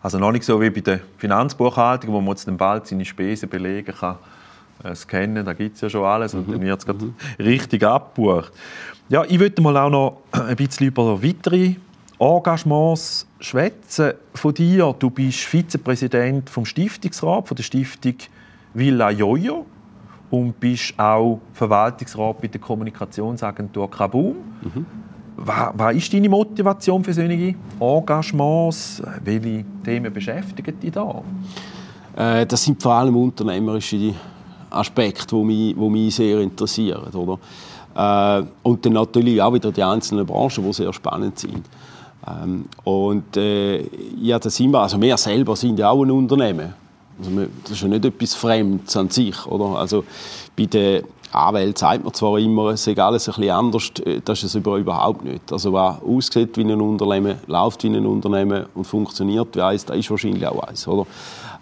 Also 0.00 0.18
noch 0.18 0.32
nicht 0.32 0.44
so 0.44 0.60
wie 0.60 0.70
bei 0.70 0.80
der 0.80 1.00
Finanzbuchhaltung, 1.18 2.12
wo 2.12 2.20
man 2.20 2.30
jetzt 2.30 2.46
bald 2.56 2.86
seine 2.86 3.04
Spesen 3.04 3.48
belegen 3.48 3.94
kann, 3.94 4.16
äh, 4.84 4.94
scannen, 4.94 5.44
da 5.44 5.52
gibt 5.52 5.74
es 5.74 5.82
ja 5.82 5.90
schon 5.90 6.04
alles 6.04 6.34
und 6.34 6.48
mhm. 6.48 6.52
dann 6.52 6.62
wird 6.62 6.88
es 6.88 7.02
mhm. 7.02 7.14
richtig 7.38 7.84
abgebucht. 7.84 8.52
Ja, 9.08 9.24
ich 9.24 9.38
würde 9.38 9.60
mal 9.60 9.76
auch 9.76 9.90
noch 9.90 10.18
ein 10.32 10.56
bisschen 10.56 10.86
über 10.86 11.22
weitere 11.22 11.74
Engagements 12.18 13.26
schwätzen 13.40 14.12
von 14.34 14.54
dir. 14.54 14.94
Du 14.98 15.10
bist 15.10 15.38
Vizepräsident 15.40 16.50
vom 16.50 16.64
Stiftungsrat 16.64 17.48
von 17.48 17.56
der 17.56 17.64
Stiftung 17.64 18.14
Villa 18.74 19.10
Jojo 19.10 19.66
und 20.30 20.58
bist 20.60 20.98
auch 20.98 21.40
Verwaltungsrat 21.52 22.40
bei 22.40 22.48
der 22.48 22.60
Kommunikationsagentur 22.60 23.90
Kabum. 23.90 24.36
Mhm. 24.62 24.86
Was, 25.36 25.70
was 25.74 25.94
ist 25.94 26.12
deine 26.12 26.28
Motivation 26.28 27.02
für 27.04 27.12
solche 27.12 27.54
Engagements? 27.78 29.02
Welche 29.24 29.64
Themen 29.84 30.12
beschäftigen 30.12 30.78
dich 30.80 30.90
da? 30.90 31.22
Äh, 32.16 32.44
das 32.44 32.64
sind 32.64 32.82
vor 32.82 32.94
allem 32.94 33.16
unternehmerische 33.16 34.14
Aspekte, 34.70 35.36
die 35.36 35.44
mich, 35.44 35.74
die 35.74 35.88
mich 35.88 36.14
sehr 36.14 36.40
interessieren. 36.40 37.12
Oder? 37.14 37.38
Äh, 37.94 38.44
und 38.64 38.84
dann 38.84 38.92
natürlich 38.94 39.40
auch 39.40 39.54
wieder 39.54 39.70
die 39.70 39.82
einzelnen 39.82 40.26
Branchen, 40.26 40.64
die 40.64 40.72
sehr 40.72 40.92
spannend 40.92 41.38
sind. 41.38 41.64
Ähm, 42.26 42.64
und 42.84 43.36
äh, 43.36 43.82
ja, 44.20 44.38
das 44.38 44.56
sind 44.56 44.72
wir, 44.72 44.80
also 44.80 45.00
wir 45.00 45.16
selber 45.16 45.54
sind 45.56 45.78
ja 45.78 45.90
auch 45.90 46.02
ein 46.02 46.10
Unternehmen. 46.10 46.74
Also 47.18 47.30
das 47.62 47.72
ist 47.72 47.82
ja 47.82 47.88
nicht 47.88 48.04
etwas 48.04 48.34
Fremdes 48.34 48.96
an 48.96 49.10
sich. 49.10 49.46
Oder? 49.46 49.78
Also 49.78 50.04
bei 50.56 50.66
den 50.66 51.04
Anwälten 51.32 51.76
sagt 51.76 52.04
man 52.04 52.14
zwar 52.14 52.38
immer, 52.38 52.70
es 52.70 52.84
sei 52.84 52.96
alles 52.96 53.28
ein 53.28 53.34
bisschen 53.34 53.50
anders, 53.50 53.90
äh, 54.04 54.20
das 54.24 54.42
ist 54.42 54.54
es 54.54 54.66
überhaupt 54.66 55.24
nicht. 55.24 55.52
Also 55.52 55.72
was 55.72 56.02
aussieht 56.02 56.56
wie 56.56 56.62
ein 56.62 56.80
Unternehmen, 56.80 57.36
läuft 57.46 57.84
wie 57.84 57.88
ein 57.88 58.06
Unternehmen 58.06 58.66
und 58.74 58.84
funktioniert 58.84 59.54
wie 59.54 59.60
eins, 59.60 59.84
das 59.84 59.96
ist 59.96 60.10
wahrscheinlich 60.10 60.46
auch 60.46 60.62
eins. 60.62 60.88
Oder? 60.88 61.06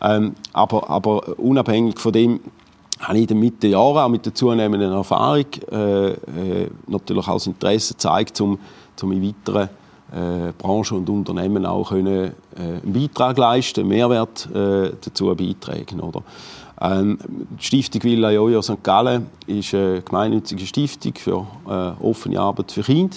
Ähm, 0.02 0.34
aber, 0.52 0.88
aber 0.88 1.38
unabhängig 1.38 1.98
von 1.98 2.12
dem 2.12 2.40
habe 3.00 3.18
ich 3.18 3.30
mit 3.30 3.62
den 3.62 3.72
Jahren, 3.72 3.98
auch 3.98 4.08
mit 4.08 4.24
der 4.24 4.34
zunehmenden 4.34 4.92
Erfahrung, 4.92 5.46
äh, 5.70 6.10
äh, 6.10 6.16
natürlich 6.86 7.28
auch 7.28 7.34
das 7.34 7.46
Interesse 7.46 7.94
gezeigt, 7.94 8.40
um, 8.40 8.58
um 9.02 9.12
in 9.12 9.22
weiteren 9.22 9.68
äh, 10.12 10.52
Branchen 10.56 10.98
und 10.98 11.08
Unternehmen 11.08 11.66
auch 11.66 11.88
können, 11.88 12.32
äh, 12.56 12.60
einen 12.60 12.92
Beitrag 12.92 13.38
leisten, 13.38 13.86
Mehrwert 13.88 14.48
äh, 14.54 14.92
dazu 15.00 15.34
beitragen. 15.34 16.00
Oder? 16.00 16.22
Ähm, 16.80 17.18
die 17.58 17.64
Stiftung 17.64 18.02
Villa 18.04 18.30
Jojo 18.30 18.62
St. 18.62 18.82
Gallen 18.82 19.26
ist 19.46 19.74
eine 19.74 20.02
gemeinnützige 20.02 20.66
Stiftung 20.66 21.14
für 21.14 21.46
äh, 21.66 22.04
offene 22.04 22.38
Arbeit 22.38 22.72
für 22.72 22.82
Kinder. 22.82 23.16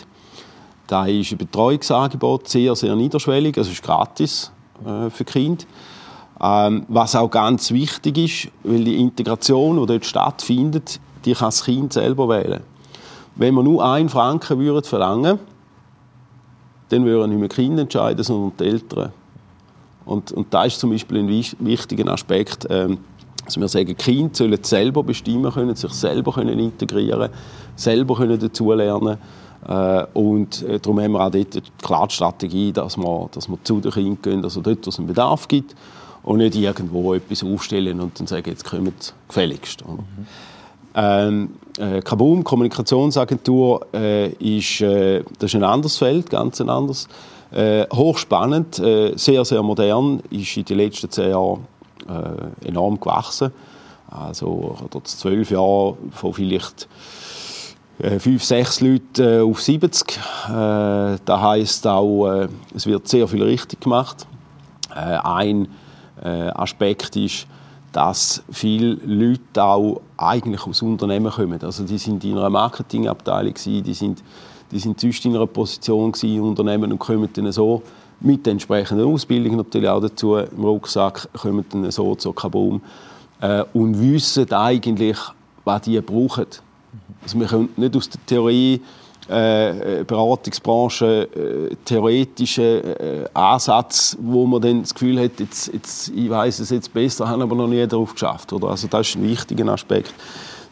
Da 0.88 1.06
ist 1.06 1.32
ein 1.32 1.38
Betreuungsangebot 1.38 2.48
sehr, 2.48 2.76
sehr 2.76 2.96
niederschwellig, 2.96 3.58
also 3.58 3.72
ist 3.72 3.84
gratis 3.84 4.52
äh, 4.86 5.10
für 5.10 5.26
Kinder. 5.26 5.66
Ähm, 6.42 6.86
was 6.88 7.16
auch 7.16 7.30
ganz 7.30 7.72
wichtig 7.72 8.18
ist, 8.18 8.52
weil 8.64 8.86
die 8.86 9.00
Integration, 9.00 9.80
die 9.80 9.86
dort 9.86 10.06
stattfindet, 10.06 11.00
die 11.26 11.34
kann 11.34 11.50
das 11.50 11.66
Kind 11.66 11.92
selber 11.94 12.30
wählen. 12.30 12.62
Wenn 13.36 13.54
wir 13.56 13.64
nur 13.64 13.86
einen 13.86 14.10
Franken 14.10 14.58
würden 14.58 14.84
verlangen 14.84 15.40
dann 16.90 17.06
würden 17.06 17.30
nicht 17.30 17.40
mehr 17.40 17.50
Kinder 17.50 17.84
entscheiden, 17.84 18.24
sondern 18.24 18.54
die 18.60 18.66
Eltern. 18.66 19.12
Und, 20.06 20.32
und 20.32 20.54
da 20.54 20.66
ist 20.66 20.80
zum 20.80 20.90
Beispiel 20.90 21.20
ein 21.20 21.30
wichtiger 21.30 22.12
Aspekt, 22.12 22.68
ähm, 22.70 22.98
dass 23.46 23.58
wir 23.58 23.68
sagen, 23.68 23.96
Kinder 23.98 24.34
sollen 24.34 24.64
selber 24.64 25.04
bestimmen 25.04 25.52
können, 25.52 25.76
sich 25.76 25.94
selber 25.94 26.34
können 26.34 26.60
integrieren 26.60 27.30
selber 27.76 28.16
können 28.16 28.40
dazulernen 28.40 29.18
äh, 29.68 30.06
und 30.14 30.62
äh, 30.64 30.80
darum 30.80 31.00
haben 31.00 31.14
wir 31.14 31.26
auch 31.26 31.32
dort 31.32 31.62
klar 31.82 32.08
die 32.08 32.16
Strategie, 32.16 32.72
dass 32.72 32.98
wir, 32.98 33.30
dass 33.32 33.50
wir 33.50 33.58
zu 33.64 33.80
den 33.80 33.92
Kindern 33.92 34.22
gehen, 34.22 34.44
also 34.44 34.62
dort, 34.62 34.86
wo 34.86 34.90
es 34.90 35.00
einen 35.00 35.08
Bedarf 35.08 35.48
gibt 35.48 35.76
und 36.24 36.38
nicht 36.38 36.56
irgendwo 36.56 37.14
etwas 37.14 37.44
aufstellen 37.44 38.00
und 38.00 38.20
dann 38.20 38.28
sagen, 38.28 38.50
jetzt 38.50 38.66
kommen 38.66 38.94
sie 39.00 39.12
gefälligst. 39.28 39.86
Mhm. 39.88 40.28
Ähm, 41.02 41.52
äh, 41.78 42.02
Kabum, 42.02 42.44
Kommunikationsagentur, 42.44 43.88
äh, 43.94 44.32
ist, 44.34 44.82
äh, 44.82 45.24
das 45.40 45.52
ist 45.52 45.56
ein 45.56 45.64
anderes 45.64 45.98
Feld, 45.98 46.30
ganz 46.30 46.60
ein 46.60 46.70
anderes. 46.70 47.08
Äh, 47.52 47.86
hochspannend, 47.94 48.80
äh, 48.80 49.14
sehr, 49.16 49.46
sehr 49.46 49.64
modern, 49.64 50.22
ist 50.30 50.58
in 50.58 50.66
den 50.66 50.78
letzten 50.78 51.10
zehn 51.10 51.30
Jahren 51.30 51.66
äh, 52.10 52.68
enorm 52.68 53.00
gewachsen. 53.00 53.52
Also 54.12 54.76
oder 54.84 55.02
zwölf 55.06 55.52
Jahre 55.52 55.96
von 56.12 56.34
vielleicht 56.34 56.88
fünf, 58.18 58.44
sechs 58.44 58.82
Leuten 58.82 59.44
auf 59.44 59.62
70. 59.62 60.18
Äh, 60.18 60.20
das 61.24 61.42
heisst 61.42 61.88
auch, 61.88 62.48
es 62.76 62.86
wird 62.88 63.08
sehr 63.08 63.28
viel 63.28 63.44
richtig 63.44 63.82
gemacht. 63.82 64.28
ein 64.90 65.68
Aspekt 66.22 67.16
ist, 67.16 67.48
dass 67.94 68.44
viele 68.52 68.96
Leute 69.06 69.64
auch 69.64 70.02
eigentlich 70.22 70.66
aus 70.68 70.82
Unternehmen 70.82 71.32
kommen. 71.32 71.62
Also 71.62 71.84
die 71.84 71.98
sind 71.98 72.24
in 72.24 72.38
einer 72.38 72.50
Marketingabteilung 72.50 73.54
die 73.54 73.94
sind, 73.94 74.24
die 74.72 74.80
sind 74.80 75.00
sonst 75.00 75.26
in 75.26 75.36
einer 75.36 75.48
Position 75.48 76.14
in 76.22 76.42
Unternehmen 76.42 76.92
und 76.92 77.00
kommen 77.00 77.30
dann 77.34 77.52
so 77.52 77.82
mit 78.20 78.46
der 78.46 78.52
entsprechenden 78.52 79.06
Ausbildung 79.06 79.56
natürlich 79.56 79.88
auch 79.88 80.02
dazu 80.02 80.36
im 80.36 80.64
Rucksack, 80.64 81.30
kommen 81.34 81.66
dann 81.70 81.90
so 81.90 82.16
zur 82.16 82.36
Kabum 82.36 82.82
äh, 83.40 83.64
und 83.74 84.00
wissen 84.00 84.52
eigentlich, 84.52 85.18
was 85.64 85.82
die 85.84 86.00
brauchen. 86.02 86.48
Also 87.24 87.40
wir 87.40 87.48
können 87.48 87.70
nicht 87.78 87.96
aus 87.96 88.10
der 88.10 88.26
Theorie 88.26 88.82
äh, 89.30 90.04
Beratungsbranche 90.06 91.28
äh, 91.72 91.76
theoretischen 91.86 92.64
äh, 92.64 93.26
Ansatz, 93.34 94.18
wo 94.20 94.46
man 94.46 94.62
dann 94.62 94.82
das 94.82 94.94
Gefühl 94.94 95.20
hat, 95.20 95.40
jetzt, 95.40 95.72
jetzt, 95.74 96.10
ich 96.10 96.30
weiß 96.30 96.60
es 96.60 96.70
jetzt 96.72 96.94
besser, 96.94 97.28
haben 97.28 97.42
aber 97.42 97.56
noch 97.56 97.68
nie 97.68 97.86
darauf 97.86 98.14
geschafft. 98.14 98.52
Oder? 98.54 98.70
Also 98.70 98.88
das 98.88 99.10
ist 99.10 99.16
ein 99.16 99.24
wichtiger 99.24 99.68
Aspekt. 99.72 100.14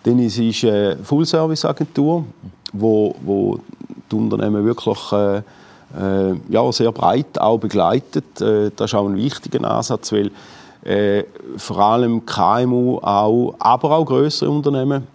Dann 0.03 0.19
ist 0.19 0.39
es 0.39 0.63
eine 0.63 0.97
Full-Service-Agentur, 1.03 2.25
wo, 2.73 3.15
wo 3.23 3.59
die 4.11 4.15
Unternehmen 4.15 4.65
wirklich 4.65 5.11
äh, 5.11 5.37
äh, 5.37 6.35
ja, 6.49 6.71
sehr 6.71 6.91
breit 6.91 7.39
auch 7.39 7.57
begleitet. 7.57 8.41
Äh, 8.41 8.71
das 8.75 8.91
ist 8.91 8.95
auch 8.95 9.07
ein 9.07 9.17
wichtiger 9.17 9.69
Ansatz, 9.69 10.11
weil 10.11 10.31
äh, 10.83 11.23
vor 11.57 11.79
allem 11.79 12.25
KMU, 12.25 12.97
auch, 12.99 13.55
aber 13.59 13.91
auch 13.91 14.05
größere 14.05 14.49
Unternehmen, 14.49 15.07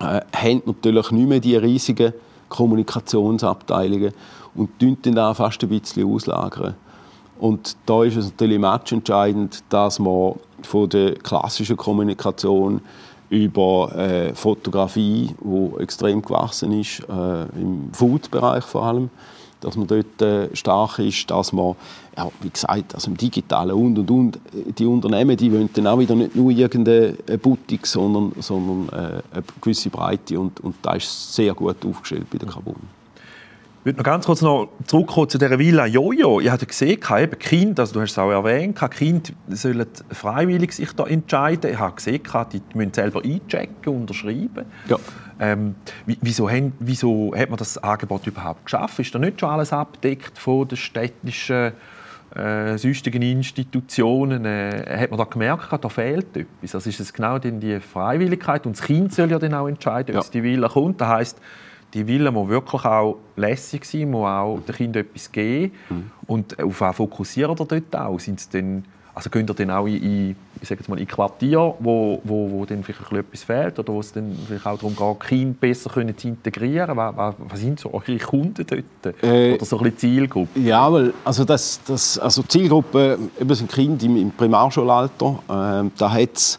äh, 0.00 0.20
haben 0.34 0.62
natürlich 0.64 1.10
nicht 1.10 1.28
mehr 1.28 1.40
die 1.40 1.56
riesigen 1.56 2.12
Kommunikationsabteilungen 2.50 4.12
und 4.54 4.68
dann 4.80 5.14
da 5.14 5.32
fast 5.32 5.62
ein 5.62 5.70
bisschen 5.70 6.06
auslagern. 6.06 6.74
Und 7.38 7.76
da 7.86 8.04
ist 8.04 8.16
es 8.16 8.26
natürlich 8.26 8.58
matchentscheidend, 8.58 9.64
dass 9.70 9.98
man 9.98 10.34
von 10.62 10.88
der 10.90 11.14
klassischen 11.14 11.78
Kommunikation 11.78 12.82
über 13.30 13.96
äh, 13.96 14.34
Fotografie, 14.34 15.34
wo 15.40 15.78
extrem 15.78 16.20
gewachsen 16.20 16.78
ist, 16.78 17.00
äh, 17.08 17.42
im 17.58 17.90
Food-Bereich 17.92 18.64
vor 18.64 18.84
allem, 18.84 19.08
dass 19.60 19.76
man 19.76 19.86
dort 19.86 20.22
äh, 20.22 20.54
stark 20.54 20.98
ist, 20.98 21.30
dass 21.30 21.52
man, 21.52 21.74
ja, 22.16 22.28
wie 22.40 22.50
gesagt, 22.50 22.94
also 22.94 23.10
im 23.10 23.16
Digitalen 23.16 23.72
und 23.72 23.98
und 23.98 24.10
und, 24.10 24.38
die 24.78 24.86
Unternehmen, 24.86 25.36
die 25.36 25.52
wollen 25.52 25.70
dann 25.72 25.86
auch 25.86 25.98
wieder 25.98 26.14
nicht 26.14 26.34
nur 26.34 26.50
irgendeine 26.50 27.14
Boutique, 27.42 27.86
sondern, 27.86 28.32
sondern 28.40 28.88
äh, 28.88 29.22
eine 29.32 29.44
gewisse 29.60 29.90
Breite 29.90 30.38
und, 30.40 30.60
und 30.60 30.76
da 30.82 30.94
ist 30.94 31.34
sehr 31.34 31.54
gut 31.54 31.84
aufgestellt 31.84 32.26
bei 32.30 32.38
der 32.38 32.48
Kabum. 32.48 32.76
Ich 33.80 33.86
würde 33.86 33.96
noch 33.96 34.04
ganz 34.04 34.26
kurz 34.26 34.42
noch 34.42 34.68
zurückkommen 34.86 35.30
zu 35.30 35.38
dieser 35.38 35.58
Villa 35.58 35.86
Jojo. 35.86 36.40
Ich 36.40 36.50
habe 36.50 36.66
gesehen, 36.66 37.00
eben 37.18 37.38
Kinder, 37.38 37.80
also 37.80 37.94
du 37.94 38.02
hast 38.02 38.10
es 38.10 38.18
auch 38.18 38.30
erwähnt, 38.30 38.78
Kinder 38.90 39.32
sollen 39.48 39.86
freiwillig 40.10 40.72
sich 40.74 40.92
da 40.92 41.06
entscheiden. 41.06 41.70
Ich 41.72 41.78
habe 41.78 41.96
gesehen, 41.96 42.20
die 42.52 42.60
müssen 42.74 42.92
selber 42.92 43.22
einchecken, 43.24 43.96
unterschreiben. 43.96 44.66
Ja. 44.86 44.98
Ähm, 45.42 45.74
wieso, 46.04 46.50
haben, 46.50 46.74
wieso 46.80 47.34
hat 47.34 47.48
man 47.48 47.56
das 47.56 47.78
Angebot 47.78 48.26
überhaupt 48.26 48.66
geschaffen? 48.66 49.00
Ist 49.00 49.14
da 49.14 49.18
nicht 49.18 49.40
schon 49.40 49.48
alles 49.48 49.72
abdeckt 49.72 50.38
von 50.38 50.68
den 50.68 50.76
städtischen 50.76 51.72
äh, 52.34 52.76
sonstigen 52.76 53.22
Institutionen? 53.22 54.44
Äh, 54.44 54.98
hat 55.00 55.10
man 55.10 55.18
da 55.18 55.24
gemerkt, 55.24 55.82
da 55.82 55.88
fehlt 55.88 56.36
etwas? 56.36 56.74
Also 56.74 56.90
ist 56.90 57.00
es 57.00 57.12
genau 57.14 57.38
die 57.38 57.80
Freiwilligkeit 57.80 58.66
und 58.66 58.76
das 58.76 58.84
Kind 58.84 59.14
soll 59.14 59.30
ja 59.30 59.38
dann 59.38 59.54
auch 59.54 59.66
entscheiden, 59.66 60.14
ob 60.14 60.24
ja. 60.24 60.30
die 60.30 60.42
Villa 60.42 60.68
kommt. 60.68 61.00
Das 61.00 61.08
heisst, 61.08 61.40
die 61.94 62.06
Villa 62.06 62.30
muss 62.30 62.50
wirklich 62.50 62.84
auch 62.84 63.16
lässig 63.36 63.86
sein, 63.86 64.10
muss 64.10 64.28
auch 64.28 64.60
den 64.66 64.74
Kindern 64.74 65.06
etwas 65.06 65.32
geben. 65.32 65.72
Mhm. 65.88 66.10
Und 66.26 66.62
auf 66.62 66.82
was 66.82 66.96
fokussiert 66.96 67.48
ihr 67.48 67.66
dort 67.66 67.96
auch? 67.96 68.20
Sind 68.20 68.40
es 68.40 68.48
denn 68.50 68.84
also 69.20 69.28
könnt 69.28 69.50
ihr 69.50 69.54
dann 69.54 69.70
auch 69.70 69.86
in, 69.86 70.34
ich 70.62 70.66
sage 70.66 70.80
jetzt 70.80 70.88
mal, 70.88 70.98
in 70.98 71.06
Quartier, 71.06 71.74
wo, 71.78 72.22
wo, 72.24 72.50
wo 72.50 72.64
dann 72.64 72.82
vielleicht 72.82 73.12
etwas 73.12 73.42
fehlt 73.42 73.78
oder 73.78 73.92
wo 73.92 74.00
es 74.00 74.14
dann 74.14 74.34
vielleicht 74.48 74.64
auch 74.64 74.78
darum 74.78 74.96
geht, 74.96 75.28
Kinder 75.28 75.56
besser 75.60 75.90
können 75.90 76.16
zu 76.16 76.28
integrieren? 76.28 76.96
Was, 76.96 77.14
was, 77.14 77.34
was 77.38 77.60
sind 77.60 77.78
so 77.78 77.92
eure 77.92 78.16
Kunden 78.16 78.64
dort? 78.66 79.22
Äh, 79.22 79.56
oder 79.56 79.64
so 79.66 79.76
ein 79.76 79.82
bisschen 79.82 79.98
Zielgruppe? 79.98 80.58
Ja, 80.58 80.90
weil, 80.90 81.12
also 81.22 81.44
das, 81.44 81.80
das, 81.86 82.18
also 82.18 82.42
Zielgruppe 82.44 83.18
eben 83.38 83.54
sind 83.54 83.70
Kinder 83.70 84.06
im, 84.06 84.16
im 84.16 84.30
Primarschulalter. 84.30 85.38
Äh, 85.48 85.90
da 85.98 86.10
hat 86.10 86.36
es, 86.36 86.58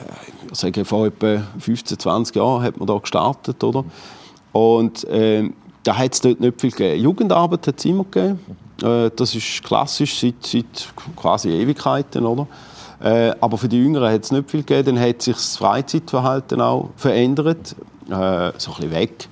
äh, 0.00 0.50
ich 0.50 0.58
sage, 0.58 0.86
vor 0.86 1.08
etwa 1.08 1.42
15, 1.58 1.98
20 1.98 2.36
Jahren 2.36 2.62
hat 2.62 2.78
man 2.78 2.86
da 2.86 2.96
gestartet, 2.96 3.62
oder? 3.62 3.84
Und 4.52 5.04
äh, 5.04 5.50
da 5.82 5.96
hat 5.96 6.14
es 6.14 6.20
dort 6.20 6.40
nicht 6.40 6.60
viel 6.60 6.70
gegeben. 6.70 7.02
Jugendarbeit 7.02 7.66
hat 7.66 7.78
es 7.78 7.84
immer 7.84 8.04
gegeben. 8.04 8.38
Äh, 8.82 9.10
das 9.14 9.34
ist 9.34 9.62
klassisch 9.62 10.18
seit, 10.18 10.34
seit 10.44 10.92
quasi 11.16 11.50
Ewigkeiten, 11.50 12.24
oder? 12.24 12.46
Äh, 13.02 13.34
aber 13.40 13.58
für 13.58 13.68
die 13.68 13.78
Jüngeren 13.78 14.12
hat 14.12 14.24
es 14.24 14.32
nicht 14.32 14.50
viel 14.50 14.62
gegeben. 14.62 14.96
Dann 14.96 15.08
hat 15.08 15.22
sich 15.22 15.34
das 15.34 15.56
Freizeitverhalten 15.56 16.60
auch 16.60 16.90
verändert, 16.96 17.74
äh, 18.08 18.52
so 18.58 18.72
ein 18.72 18.76
bisschen 18.76 18.90
weg 18.90 19.28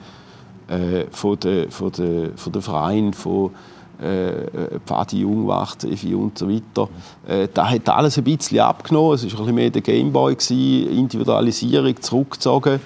von 1.11 1.37
den 1.41 1.69
von 1.69 1.91
der, 1.91 2.31
von 2.37 2.53
der 2.53 2.63
Vereinen, 2.63 3.13
von 3.13 3.51
Pfadi 4.87 5.19
Jungwacht, 5.19 5.83
Evi 5.83 6.15
und 6.15 6.39
so 6.39 6.49
weiter. 6.49 6.89
Da 7.53 7.69
hat 7.69 7.89
alles 7.89 8.17
ein 8.19 8.23
bisschen 8.23 8.61
abgenommen. 8.61 9.15
Es 9.15 9.25
war 9.25 9.31
ein 9.33 9.37
bisschen 9.39 9.55
mehr 9.57 9.71
der 9.71 9.83
Gameboy, 9.83 10.37
Individualisierung, 10.49 12.01
zurückgezogen, 12.01 12.79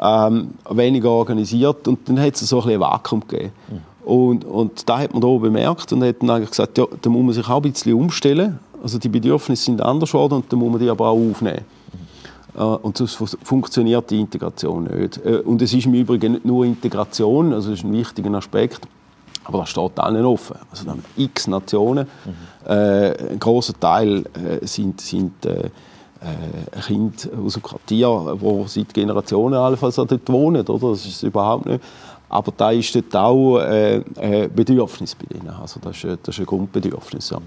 ähm, 0.00 0.50
weniger 0.70 1.10
organisiert 1.10 1.86
und 1.88 2.08
dann 2.08 2.20
hat 2.20 2.34
es 2.34 2.48
so 2.48 2.56
ein, 2.56 2.66
bisschen 2.66 2.82
ein 2.82 2.88
Vakuum 2.92 3.20
gegeben. 3.26 3.52
Mhm. 3.68 4.08
Und, 4.08 4.44
und 4.44 4.88
da 4.88 4.98
hat 4.98 5.12
man 5.12 5.22
da 5.22 5.28
bemerkt 5.28 5.92
und 5.92 6.04
hat 6.04 6.16
dann 6.20 6.30
eigentlich 6.30 6.50
gesagt, 6.50 6.76
ja, 6.76 6.84
da 7.00 7.10
muss 7.10 7.24
man 7.24 7.32
sich 7.32 7.48
auch 7.48 7.62
ein 7.62 7.72
bisschen 7.72 7.94
umstellen. 7.94 8.58
Also 8.82 8.98
die 8.98 9.08
Bedürfnisse 9.08 9.64
sind 9.64 9.80
anders 9.80 10.12
geworden 10.12 10.34
und 10.34 10.52
da 10.52 10.56
muss 10.56 10.70
man 10.70 10.80
die 10.80 10.90
aber 10.90 11.08
auch 11.08 11.18
aufnehmen. 11.18 11.64
Mhm. 12.54 12.62
Und 12.82 12.98
sonst 12.98 13.14
funktioniert 13.42 14.10
die 14.10 14.20
Integration 14.20 14.84
nicht. 14.84 15.24
Äh, 15.24 15.38
und 15.38 15.62
es 15.62 15.72
ist 15.72 15.86
im 15.86 15.94
Übrigen 15.94 16.32
nicht 16.32 16.44
nur 16.44 16.64
Integration, 16.64 17.52
also 17.52 17.70
das 17.70 17.80
ist 17.80 17.84
ein 17.84 17.92
wichtiger 17.92 18.32
Aspekt, 18.34 18.80
aber 19.44 19.60
das 19.60 19.70
steht 19.70 19.98
allen 19.98 20.24
offen. 20.24 20.56
Also 20.70 20.84
da 20.84 20.90
haben 20.92 21.04
x 21.16 21.46
Nationen. 21.46 22.06
Mhm. 22.24 22.70
Äh, 22.70 23.32
ein 23.32 23.38
großer 23.38 23.78
Teil 23.78 24.24
äh, 24.34 24.66
sind, 24.66 25.00
sind 25.00 25.32
äh, 26.22 26.78
äh 26.78 26.80
Kinder 26.80 27.14
aus 27.44 27.60
Quartier, 27.62 28.36
die 28.40 28.68
seit 28.68 28.94
Generationen 28.94 29.54
allenfalls 29.54 29.96
dort 29.96 30.28
wohnen. 30.28 30.66
Oder? 30.66 30.90
Das 30.90 31.06
ist 31.06 31.22
überhaupt 31.22 31.66
nicht. 31.66 31.82
Aber 32.28 32.52
da 32.56 32.70
ist 32.70 32.94
dort 32.94 33.14
auch 33.16 33.58
äh, 33.58 34.02
ein 34.16 34.52
Bedürfnis 34.54 35.14
bei 35.14 35.36
ihnen. 35.36 35.50
Also 35.50 35.78
das 35.80 36.02
ist, 36.02 36.18
das 36.22 36.34
ist 36.34 36.40
ein 36.40 36.46
Grundbedürfnis. 36.46 37.30
Ja. 37.30 37.38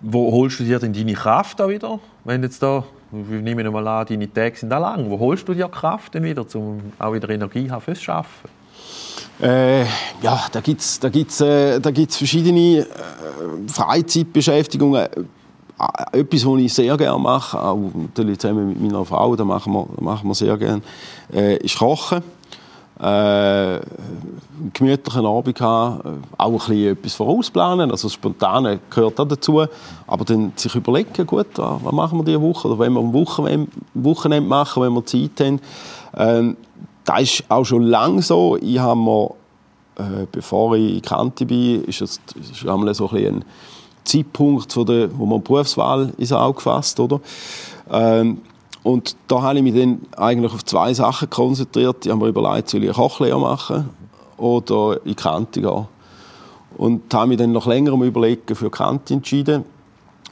Wo 0.00 0.30
holst 0.32 0.60
du 0.60 0.64
dir 0.64 0.78
denn 0.78 0.92
deine 0.92 1.14
Kraft 1.14 1.58
da 1.60 1.68
wieder? 1.68 1.98
Wenn 2.24 2.42
jetzt 2.42 2.62
da, 2.62 2.84
ich 3.12 3.42
nehme 3.42 3.68
mal 3.70 3.86
an, 3.86 4.06
deine 4.06 4.32
Tage 4.32 4.56
sind 4.56 4.70
da 4.70 4.78
lang. 4.78 5.10
Wo 5.10 5.18
holst 5.18 5.48
du 5.48 5.54
dir 5.54 5.68
Kraft 5.68 6.14
denn 6.14 6.22
wieder, 6.22 6.44
um 6.54 6.80
auch 6.98 7.12
wieder 7.12 7.28
Energie 7.30 7.70
haben 7.70 7.80
fürs 7.80 8.08
Arbeiten? 8.08 8.48
Äh, 9.40 9.82
ja, 10.22 10.46
da 10.50 10.60
gibt 10.60 10.80
es 10.80 10.98
da 10.98 11.10
gibt's, 11.10 11.40
äh, 11.42 11.78
da 11.78 11.90
gibt's 11.90 12.16
verschiedene 12.16 12.80
äh, 12.80 12.86
Freizeitbeschäftigungen. 13.68 15.08
Äh, 15.78 16.20
etwas, 16.20 16.46
was 16.46 16.58
ich 16.58 16.72
sehr 16.72 16.96
gerne 16.96 17.18
mache, 17.18 17.60
auch 17.60 17.78
natürlich 17.94 18.38
zusammen 18.38 18.68
mit 18.68 18.80
meiner 18.80 19.04
Frau, 19.04 19.36
das 19.36 19.46
machen 19.46 19.72
wir, 19.72 19.86
machen 20.00 20.28
wir 20.28 20.34
sehr 20.34 20.56
gerne, 20.56 20.82
äh, 21.32 21.56
ist 21.58 21.78
Kochen. 21.78 22.22
Äh, 22.98 23.02
einen 23.02 24.72
gemütlichen 24.72 25.26
Abend 25.26 25.60
haben, 25.60 26.00
äh, 26.00 26.26
auch 26.38 26.50
ein 26.50 26.56
bisschen 26.56 26.92
etwas 26.92 27.14
vorausplanen, 27.14 27.90
also 27.90 28.08
spontan 28.08 28.80
gehört 28.88 29.20
auch 29.20 29.28
dazu, 29.28 29.66
aber 30.06 30.24
dann 30.24 30.52
sich 30.56 30.74
überlegen, 30.74 31.26
gut, 31.26 31.58
was 31.58 31.92
machen 31.92 32.18
wir 32.20 32.24
diese 32.24 32.40
Woche, 32.40 32.68
oder 32.68 32.78
wenn 32.78 32.94
wir 32.94 33.00
am 33.00 33.12
Wochenende, 33.12 34.48
machen, 34.48 34.82
wenn 34.82 34.94
wir 34.94 35.04
Zeit 35.04 35.38
haben. 35.40 35.60
Ähm, 36.16 36.56
das 37.04 37.20
ist 37.20 37.44
auch 37.50 37.64
schon 37.64 37.82
lange 37.82 38.22
so. 38.22 38.56
Ich 38.56 38.78
habe 38.78 38.98
mir, 38.98 39.30
äh, 39.96 40.26
bevor 40.32 40.74
ich 40.74 40.94
in 40.94 41.02
Kante 41.02 41.44
bin, 41.44 41.84
ist 41.84 42.00
es 42.00 42.18
ist 42.34 42.60
so 42.60 42.70
ein, 42.70 42.88
ein 42.88 43.44
Zeitpunkt, 44.06 44.72
von 44.72 44.86
der, 44.86 45.18
wo 45.18 45.26
man 45.26 45.42
Berufswahl 45.42 46.12
ins 46.16 46.32
Auge 46.32 46.60
fasst, 46.60 46.98
oder? 46.98 47.20
Ähm, 47.90 48.40
und 48.82 49.16
da 49.26 49.42
habe 49.42 49.58
ich 49.58 49.64
mich 49.64 49.74
dann 49.74 50.00
eigentlich 50.16 50.52
auf 50.52 50.64
zwei 50.64 50.94
Sachen 50.94 51.28
konzentriert. 51.28 52.06
Ich 52.06 52.12
habe 52.12 52.22
mir 52.22 52.28
überlegt, 52.28 52.70
soll 52.70 52.84
ich 52.84 52.88
eine 52.88 52.94
Kochlehre 52.94 53.40
machen 53.40 53.90
oder 54.36 55.04
in 55.04 55.16
Kante 55.16 55.60
gehen. 55.60 55.86
Und 56.76 57.12
habe 57.12 57.28
mich 57.28 57.38
dann 57.38 57.52
noch 57.52 57.66
länger 57.66 57.92
Überlegen 57.92 58.54
für 58.54 58.70
Kante 58.70 59.14
entschieden. 59.14 59.64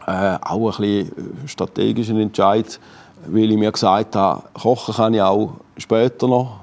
Äh, 0.06 0.36
auch 0.40 0.78
ein 0.78 0.80
bisschen 0.80 1.38
strategischen 1.46 2.20
Entscheid, 2.20 2.78
weil 3.26 3.50
ich 3.50 3.58
mir 3.58 3.72
gesagt 3.72 4.14
habe, 4.14 4.42
kochen 4.52 4.94
kann 4.94 5.14
ich 5.14 5.22
auch 5.22 5.54
später 5.78 6.28
noch 6.28 6.60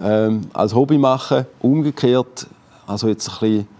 ähm, 0.00 0.42
als 0.52 0.74
Hobby 0.74 0.98
machen. 0.98 1.46
Umgekehrt, 1.60 2.46
also 2.86 3.08
jetzt 3.08 3.28
ein 3.28 3.38
bisschen, 3.40 3.60
äh, 3.60 3.75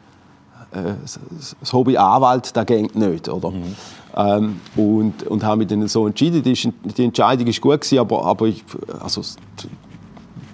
das 1.61 1.73
Hobby 1.73 1.97
Anwalt, 1.97 2.55
das 2.57 2.67
geht 2.67 2.95
nicht, 2.95 3.29
oder? 3.29 3.51
Mhm. 3.51 3.75
Ähm, 4.17 4.61
und, 4.77 5.27
und 5.27 5.45
habe 5.45 5.59
mich 5.59 5.69
dann 5.69 5.87
so 5.89 6.07
entschieden. 6.07 6.43
Die, 6.43 6.53
die 6.55 7.05
Entscheidung 7.05 7.47
war 7.47 7.53
gut 7.53 7.81
gewesen, 7.81 7.99
aber, 7.99 8.25
aber 8.25 8.47
ich, 8.47 8.65
also, 9.03 9.23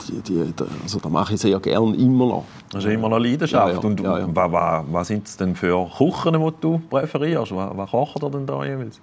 die, 0.08 0.20
die, 0.20 0.52
also 0.82 0.98
das 0.98 1.11
mache 1.11 1.35
ich 1.35 1.40
sehr 1.40 1.61
gerne 1.61 1.94
immer 1.96 2.26
noch. 2.26 2.44
Das 2.70 2.85
ist 2.85 2.90
immer 2.90 3.08
noch 3.08 3.18
Leidenschaft. 3.18 3.68
Ja, 3.68 3.74
ja. 3.74 3.78
Und 3.78 4.00
ja. 4.00 4.28
Was, 4.35 4.52
was, 4.52 4.85
was 4.90 5.08
sind 5.08 5.26
es 5.26 5.37
denn 5.37 5.54
für 5.54 5.88
Küchen, 5.96 6.32
die 6.32 6.52
du 6.61 6.80
präferierst? 6.90 7.54
Was, 7.54 7.76
was 7.76 7.90
kocht 7.90 8.22
ihr 8.22 8.30
denn 8.30 8.46
da 8.46 8.64
jeweils? 8.64 9.00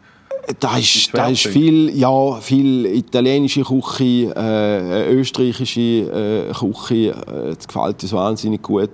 Da 0.60 0.78
ist, 0.78 1.14
da 1.14 1.28
ist 1.28 1.48
viel, 1.48 1.96
ja, 1.96 2.36
viel 2.42 2.86
italienische 2.86 3.64
Küche, 3.64 4.34
äh, 4.36 5.14
österreichische 5.14 6.50
äh, 6.50 6.54
Küche. 6.54 7.12
Äh, 7.12 7.56
das 7.56 7.68
gefällt 7.68 8.02
uns 8.02 8.14
wahnsinnig 8.14 8.62
gut. 8.62 8.90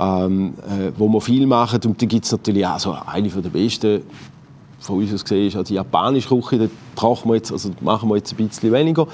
Ähm, 0.00 0.54
äh, 0.58 0.92
wo 0.96 1.08
wir 1.08 1.20
viel 1.20 1.46
machen. 1.46 1.80
Und 1.84 2.00
dann 2.00 2.08
gibt 2.08 2.24
es 2.24 2.30
natürlich 2.30 2.64
auch 2.64 2.78
so 2.78 2.96
eine 3.06 3.28
der 3.28 3.48
besten 3.48 4.02
von 4.78 4.98
uns 4.98 5.12
aus 5.12 5.24
gesehen 5.24 5.48
ist 5.48 5.70
die 5.70 5.74
japanische 5.74 6.28
Küche. 6.28 6.58
Da 6.58 6.66
brauchen 6.94 7.28
wir 7.28 7.34
jetzt, 7.34 7.50
also 7.50 7.70
machen 7.80 8.08
wir 8.08 8.16
jetzt 8.16 8.32
ein 8.32 8.48
bisschen 8.48 8.72
weniger. 8.72 9.06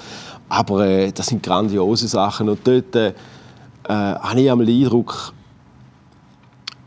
Aber 0.48 0.86
äh, 0.86 1.10
das 1.10 1.28
sind 1.28 1.42
grandiose 1.42 2.06
Sachen. 2.06 2.48
Und 2.48 2.60
dort 2.64 2.94
äh, 2.94 3.12
habe 3.88 4.40
ich 4.40 4.46
den 4.46 4.60
Eindruck, 4.60 5.32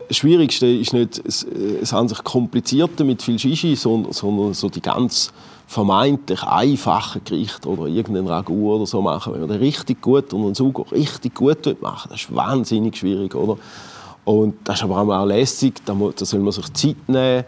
Schwierigste 0.09 0.67
ist 0.67 0.93
nicht 0.93 1.21
es, 1.25 1.43
es 1.43 1.93
an 1.93 2.07
sich 2.07 2.23
komplizierte 2.23 3.03
mit 3.03 3.21
viel 3.21 3.37
Shishi, 3.37 3.75
sondern, 3.75 4.13
sondern 4.13 4.53
so 4.53 4.69
die 4.69 4.81
ganz 4.81 5.31
vermeintlich 5.67 6.43
einfachen 6.43 7.21
Gerichte 7.25 7.67
oder 7.67 7.87
irgendein 7.87 8.27
Ragout 8.27 8.75
oder 8.75 8.85
so 8.85 9.01
machen. 9.01 9.33
Wenn 9.33 9.41
man 9.41 9.49
den 9.49 9.59
richtig 9.59 10.01
gut 10.01 10.33
und 10.33 10.45
einen 10.45 10.55
Sugo 10.55 10.83
richtig 10.83 11.35
gut 11.35 11.81
machen 11.81 12.09
das 12.09 12.21
ist 12.21 12.35
wahnsinnig 12.35 12.97
schwierig, 12.97 13.35
oder? 13.35 13.57
Und 14.23 14.55
das 14.63 14.77
ist 14.77 14.83
aber 14.83 15.19
auch 15.19 15.25
lässig, 15.25 15.75
da 15.85 15.95
soll 16.15 16.39
man 16.39 16.51
sich 16.51 16.73
Zeit 16.73 16.97
nehmen. 17.07 17.45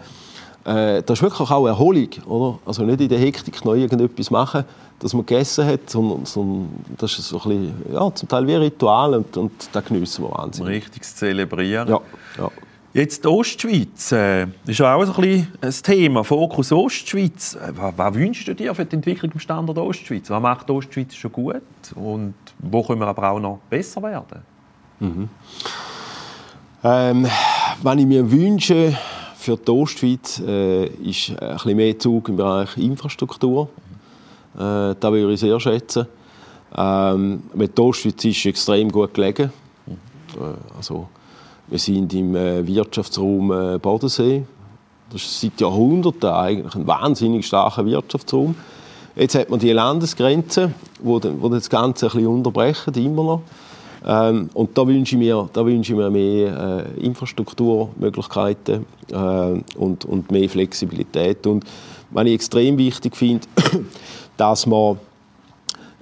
Äh, 0.69 1.01
das 1.01 1.17
ist 1.17 1.23
wirklich 1.23 1.49
auch 1.49 1.65
Erholung, 1.65 2.09
oder? 2.27 2.59
Also 2.63 2.83
nicht 2.83 3.01
in 3.01 3.09
der 3.09 3.17
Hektik 3.17 3.65
noch 3.65 3.73
irgendetwas 3.73 4.29
machen, 4.29 4.65
dass 4.99 5.13
man 5.13 5.25
gegessen 5.25 5.65
hat, 5.65 5.89
sondern, 5.89 6.25
sondern 6.25 6.69
das 6.95 7.17
ist 7.17 7.29
so 7.29 7.41
ein 7.41 7.49
bisschen, 7.49 7.93
ja, 7.93 8.13
zum 8.13 8.29
Teil 8.29 8.45
wie 8.45 8.53
ein 8.53 8.61
Ritual 8.61 9.15
und, 9.15 9.35
und 9.35 9.51
das 9.71 9.85
geniessen 9.85 10.25
wir 10.25 10.31
wahnsinnig. 10.31 10.83
Richtig 10.83 11.03
zu 11.03 11.15
zelebrieren. 11.15 11.87
Ja, 11.87 12.01
ja. 12.37 12.51
Jetzt 12.93 13.23
die 13.23 13.27
Ostschweiz 13.27 14.11
äh, 14.11 14.45
ist 14.67 14.81
auch 14.81 15.01
ein, 15.01 15.07
bisschen 15.07 15.47
ein 15.59 15.71
Thema, 15.71 16.23
Fokus 16.23 16.71
Ostschweiz. 16.71 17.55
Äh, 17.55 17.71
was, 17.75 17.93
was, 17.97 18.13
wünschst 18.13 18.47
du 18.47 18.53
dir 18.53 18.75
für 18.75 18.85
die 18.85 18.95
Entwicklung 18.95 19.31
im 19.31 19.39
Standort 19.39 19.77
Ostschweiz? 19.79 20.29
Was 20.29 20.41
macht 20.41 20.69
die 20.69 20.73
Ostschweiz 20.73 21.15
schon 21.15 21.31
gut 21.31 21.63
und 21.95 22.35
wo 22.59 22.83
können 22.83 22.99
wir 22.99 23.07
aber 23.07 23.31
auch 23.31 23.39
noch 23.39 23.59
besser 23.71 24.03
werden? 24.03 24.41
Mhm. 24.99 25.29
Ähm, 26.83 27.27
was 27.81 27.95
ich 27.95 28.05
mir 28.05 28.31
wünsche 28.31 28.95
für 29.49 29.57
die 29.57 29.71
Ostschweiz, 29.71 30.43
äh, 30.45 30.85
ist 30.85 31.31
ein 31.31 31.53
bisschen 31.53 31.75
mehr 31.75 31.97
Zug 31.97 32.29
im 32.29 32.35
Bereich 32.35 32.77
Infrastruktur. 32.77 33.67
Äh, 34.55 34.93
das 34.99 35.11
würde 35.11 35.33
ich 35.33 35.39
sehr 35.39 35.59
schätzen. 35.59 36.05
Ähm, 36.77 37.41
die 37.55 37.81
Ostschweiz 37.81 38.23
ist 38.25 38.45
extrem 38.45 38.91
gut 38.91 39.11
gelegen. 39.11 39.51
Äh, 39.87 40.77
also, 40.77 41.07
wir 41.67 41.79
sind 41.79 42.13
im 42.13 42.35
äh, 42.35 42.65
Wirtschaftsraum 42.67 43.51
äh, 43.51 43.79
Bodensee. 43.79 44.43
Das 45.11 45.23
ist 45.23 45.41
seit 45.41 45.59
Jahrhunderten 45.59 46.29
eigentlich 46.29 46.75
ein 46.75 46.85
wahnsinnig 46.85 47.47
starker 47.47 47.83
Wirtschaftsraum. 47.87 48.53
Jetzt 49.15 49.33
hat 49.33 49.49
man 49.49 49.59
die 49.59 49.71
Landesgrenzen, 49.71 50.75
wo 50.99 51.17
das 51.17 51.71
Ganze 51.71 52.05
ein 52.05 52.11
bisschen 52.11 52.27
unterbrechen, 52.27 52.93
immer 52.93 53.23
noch. 53.23 53.41
Ähm, 54.05 54.49
und 54.53 54.77
da 54.77 54.87
wünsche 54.87 55.15
ich 55.15 55.19
mir, 55.19 55.49
da 55.51 55.65
wünsche 55.65 55.93
ich 55.93 55.97
mir 55.97 56.09
mehr 56.09 56.85
äh, 56.97 57.05
Infrastrukturmöglichkeiten 57.05 58.85
äh, 59.11 59.77
und, 59.77 60.05
und 60.05 60.31
mehr 60.31 60.49
Flexibilität. 60.49 61.45
Und 61.45 61.65
was 62.11 62.25
ich 62.25 62.33
extrem 62.33 62.77
wichtig 62.77 63.15
finde, 63.15 63.47
dass 64.37 64.65
man, 64.65 64.99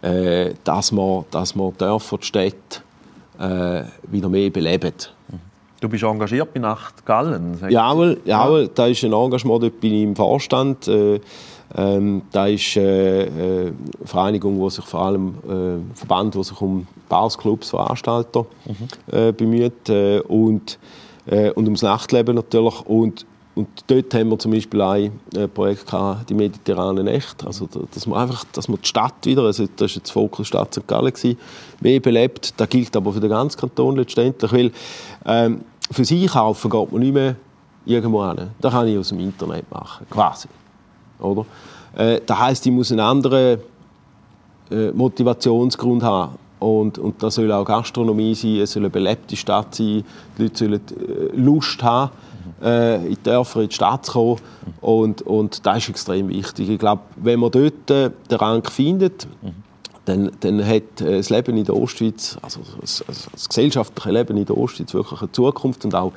äh, 0.01 0.53
dass 0.63 0.91
man, 0.91 1.25
dass 1.31 1.55
man 1.55 1.75
Dörfer 1.77 2.13
und 2.13 2.25
Städte 2.25 2.81
äh, 3.39 3.83
wieder 4.10 4.29
mehr 4.29 4.49
beleben. 4.49 4.93
Du 5.79 5.88
bist 5.88 6.03
engagiert 6.03 6.53
bei 6.53 6.60
Nacht 6.60 7.05
Gallen. 7.05 7.60
Jawohl, 7.69 8.19
jawohl, 8.25 8.69
da 8.73 8.88
ist 8.88 9.03
ein 9.03 9.13
Engagement, 9.13 9.62
dort 9.62 9.79
bin 9.79 9.93
ich 9.93 10.03
im 10.03 10.15
Vorstand. 10.15 10.88
Äh, 10.88 11.19
ähm, 11.75 12.21
da 12.32 12.47
ist 12.47 12.77
äh, 12.77 13.25
äh, 13.25 13.62
eine 13.67 13.73
Vereinigung, 14.06 14.58
wo 14.60 14.69
sich 14.69 14.86
vor 14.86 15.01
allem 15.01 15.36
äh, 15.47 15.97
Verband, 15.97 16.36
wo 16.36 16.43
sich 16.43 16.60
um 16.62 16.88
Bars, 17.10 17.38
Clubs, 17.38 17.69
Veranstalter 17.69 18.45
mhm. 18.65 19.15
äh, 19.15 19.32
bemüht 19.32 19.89
äh, 19.89 20.19
und, 20.21 20.80
äh, 21.25 21.51
und 21.51 21.65
ums 21.65 21.82
Nachtleben 21.82 22.36
natürlich. 22.36 22.82
Und 22.82 23.25
und 23.58 23.67
dort 23.88 24.13
haben 24.13 24.30
wir 24.30 24.38
zum 24.38 24.51
Beispiel 24.51 24.80
ein 24.84 25.19
äh, 25.36 25.47
Projekt 25.47 25.88
gehabt, 25.88 26.30
die 26.30 26.36
mediterrane 26.36 27.03
Nächte, 27.03 27.47
also 27.47 27.67
dass 27.91 28.06
man 28.06 28.19
einfach, 28.19 28.43
dass 28.53 28.67
man 28.67 28.80
die 28.80 28.88
Stadt 28.88 29.25
wieder, 29.25 29.41
also 29.41 29.65
das 29.65 29.89
war 29.89 29.95
jetzt 29.95 30.12
Fokus 30.12 30.47
Stadt 30.47 30.75
St. 30.75 30.88
Gallen 30.88 31.12
gewesen, 31.12 31.39
mehr 31.80 31.99
belebt. 31.99 32.53
Das 32.58 32.69
gilt 32.69 32.95
aber 32.95 33.13
für 33.13 33.19
den 33.19 33.32
ganzen 33.32 33.60
Kanton 33.60 33.95
letztendlich, 33.95 34.53
weil 34.53 34.71
ähm, 35.25 35.62
fürs 35.89 36.12
Einkaufen 36.12 36.69
geht 36.69 36.91
man 36.91 37.01
nicht 37.01 37.13
mehr 37.15 37.36
irgendwo 37.88 38.23
hin. 38.27 38.51
Das 38.62 38.73
kann 38.73 38.88
ich 38.88 38.95
aus 38.95 39.10
dem 39.10 39.21
Internet 39.21 39.71
machen, 39.71 40.06
quasi, 40.08 40.49
oder? 41.19 41.45
Äh, 41.95 42.21
das 42.25 42.38
heißt, 42.38 42.65
ich 42.65 42.71
muss 42.71 42.91
einen 42.91 43.01
anderen 43.01 43.60
äh, 44.71 44.91
Motivationsgrund 44.91 46.03
haben. 46.03 46.36
Und, 46.60 46.97
und 46.97 47.21
das 47.21 47.36
soll 47.36 47.51
auch 47.51 47.65
Gastronomie 47.65 48.34
sein, 48.34 48.62
es 48.62 48.71
soll 48.71 48.84
eine 48.84 48.89
belebte 48.89 49.36
Stadt 49.36 49.75
sein, 49.75 50.03
die 50.38 50.41
Leute 50.41 50.58
sollen 50.58 50.73
äh, 50.73 51.36
Lust 51.36 51.84
haben, 51.84 52.12
äh, 52.63 52.95
in 52.95 53.10
die 53.12 53.23
Dörfer, 53.23 53.62
in 53.62 53.69
die 53.69 53.75
Stadt 53.75 54.06
zu 54.06 54.12
kommen. 54.13 54.41
Und, 54.82 55.21
und 55.21 55.65
das 55.65 55.77
ist 55.77 55.89
extrem 55.89 56.30
wichtig. 56.30 56.69
Ich 56.69 56.80
glaube, 56.80 57.03
wenn 57.15 57.39
man 57.39 57.51
dort 57.51 57.91
äh, 57.91 58.10
den 58.30 58.38
Rang 58.38 58.63
findet, 58.63 59.27
dann, 60.06 60.32
dann 60.39 60.65
hat 60.65 61.01
äh, 61.01 61.17
das 61.17 61.30
Leben 61.30 61.58
in 61.58 61.65
der 61.65 61.75
Ostschweiz, 61.75 62.38
also 62.41 62.62
das, 62.82 63.03
also 63.08 63.30
das 63.32 63.49
gesellschaftliche 63.49 64.12
Leben 64.12 64.38
in 64.38 64.45
der 64.45 64.58
Ostschweiz 64.58 64.93
wirklich 64.93 65.21
eine 65.21 65.32
Zukunft 65.32 65.86
und 65.86 65.93
auch 65.93 66.13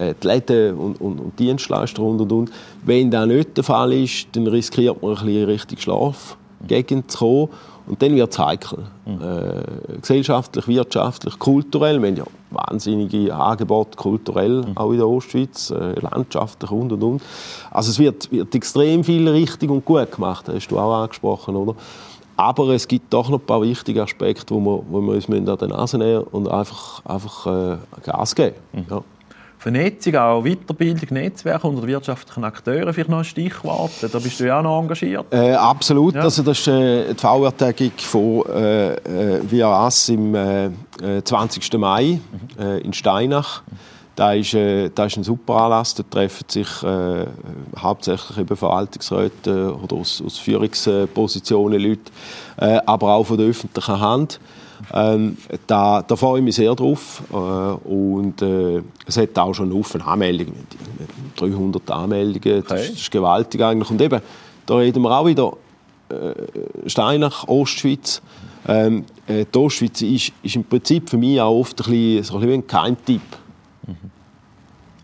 äh, 0.00 0.14
die 0.20 0.26
Läden 0.26 0.76
und, 0.76 1.00
und, 1.00 1.20
und 1.20 1.38
Dienstleister 1.38 2.02
und, 2.02 2.20
und, 2.20 2.32
und. 2.32 2.50
Wenn 2.84 3.10
das 3.10 3.26
nicht 3.26 3.56
der 3.56 3.64
Fall 3.64 3.92
ist, 3.92 4.28
dann 4.32 4.46
riskiert 4.46 5.02
man 5.02 5.12
ein 5.12 5.24
bisschen 5.24 5.44
richtig 5.44 5.82
Schlafgegend 5.82 7.10
zu 7.10 7.18
kommen 7.18 7.48
und 7.86 8.00
dann 8.00 8.14
wird 8.14 8.32
es 8.32 8.38
heikel. 8.38 8.78
Mhm. 9.04 9.20
Äh, 9.20 9.98
gesellschaftlich, 10.00 10.68
wirtschaftlich, 10.68 11.38
kulturell. 11.38 12.00
Wir 12.00 12.08
haben 12.08 12.16
ja 12.16 12.24
wahnsinnige 12.50 13.34
Angebote 13.34 13.96
kulturell, 13.96 14.62
mhm. 14.62 14.76
auch 14.76 14.90
in 14.90 14.98
der 14.98 15.08
Ostschweiz, 15.08 15.70
äh, 15.70 15.98
landschaftlich 16.00 16.70
und 16.70 16.92
und 16.92 17.02
und. 17.02 17.22
Also 17.70 17.90
es 17.90 17.98
wird, 17.98 18.30
wird 18.30 18.54
extrem 18.54 19.04
viel 19.04 19.28
richtig 19.28 19.70
und 19.70 19.84
gut 19.84 20.10
gemacht, 20.12 20.46
hast 20.48 20.68
du 20.68 20.78
auch 20.78 21.02
angesprochen, 21.02 21.56
oder? 21.56 21.74
Aber 22.36 22.68
es 22.68 22.88
gibt 22.88 23.12
doch 23.12 23.28
noch 23.28 23.38
ein 23.38 23.44
paar 23.44 23.60
wichtige 23.60 24.02
Aspekte, 24.02 24.54
wo 24.54 24.60
wir, 24.60 24.82
wo 24.88 25.00
wir 25.02 25.14
uns 25.14 25.28
an 25.28 25.44
den 25.44 25.68
Nase 25.68 25.98
nehmen 25.98 26.22
und 26.22 26.48
einfach, 26.48 27.04
einfach 27.04 27.46
äh, 27.46 27.76
Gas 28.02 28.34
geben. 28.34 28.56
Mhm. 28.72 28.86
Ja. 28.88 29.02
Vernetzung, 29.60 30.16
auch 30.16 30.42
Weiterbildung, 30.42 31.08
Netzwerke 31.10 31.66
unter 31.66 31.86
wirtschaftlichen 31.86 32.44
Akteuren, 32.44 32.94
vielleicht 32.94 33.10
noch 33.10 33.18
ein 33.18 33.24
Stichwort. 33.24 33.90
Da 34.00 34.18
bist 34.18 34.40
du 34.40 34.46
ja 34.46 34.58
auch 34.58 34.62
noch 34.62 34.80
engagiert. 34.80 35.26
Äh, 35.30 35.52
absolut. 35.52 36.14
Ja. 36.14 36.22
Also 36.22 36.42
das 36.42 36.60
ist 36.60 36.68
äh, 36.68 37.12
die 37.12 37.20
VR-Tagung 37.20 37.92
von 37.98 38.46
äh, 38.46 38.94
äh 38.94 39.42
VRAS 39.46 40.08
im 40.08 40.34
äh, 40.34 40.70
20. 41.22 41.74
Äh, 41.74 41.76
Mai 41.76 42.20
mhm. 42.58 42.62
äh, 42.62 42.78
in 42.78 42.94
Steinach. 42.94 43.62
Da 44.16 44.32
ist, 44.32 44.54
äh, 44.54 44.88
da 44.94 45.04
ist 45.04 45.18
ein 45.18 45.24
super 45.24 45.56
Anlass. 45.56 45.94
Da 45.94 46.04
treffen 46.10 46.44
sich 46.48 46.82
äh, 46.82 47.26
hauptsächlich 47.78 48.38
eben 48.38 48.56
Verwaltungsräte 48.56 49.76
oder 49.76 49.96
aus, 49.96 50.22
aus 50.24 50.38
Führungspositionen 50.38 51.78
Leute, 51.78 52.10
äh, 52.56 52.80
aber 52.86 53.12
auch 53.12 53.24
von 53.24 53.36
der 53.36 53.48
öffentlichen 53.48 54.00
Hand. 54.00 54.40
Ähm, 54.92 55.36
da, 55.66 56.02
da 56.02 56.16
freue 56.16 56.38
ich 56.38 56.44
mich 56.44 56.56
sehr 56.56 56.74
drauf. 56.74 57.22
Äh, 57.32 57.34
und 57.34 58.42
äh, 58.42 58.82
es 59.06 59.16
hat 59.16 59.38
auch 59.38 59.54
schon 59.54 59.70
einen 59.70 59.78
Haufen 59.78 60.02
Anmeldungen. 60.02 60.66
300 61.36 61.90
Anmeldungen, 61.90 62.62
das, 62.68 62.80
okay. 62.80 62.92
ist 62.92 63.10
gewaltig 63.10 63.62
eigentlich. 63.62 63.90
Und 63.90 64.00
eben, 64.00 64.20
da 64.66 64.76
reden 64.76 65.02
wir 65.02 65.10
auch 65.10 65.26
wieder 65.26 65.52
äh, 66.08 66.88
Steinach, 66.88 67.46
Ostschweiz. 67.48 68.20
Ähm, 68.68 69.04
äh, 69.26 69.46
die 69.52 69.58
Ostschweiz 69.58 70.02
ist, 70.02 70.32
ist 70.42 70.56
im 70.56 70.64
Prinzip 70.64 71.08
für 71.08 71.16
mich 71.16 71.40
auch 71.40 71.58
oft 71.58 71.80
ein 71.80 71.90
bisschen, 71.90 72.24
so 72.24 72.34
ein 72.34 72.40
bisschen 72.40 72.60
ein 72.60 72.66
Keimtipp. 72.66 73.22
Mhm. 73.86 73.94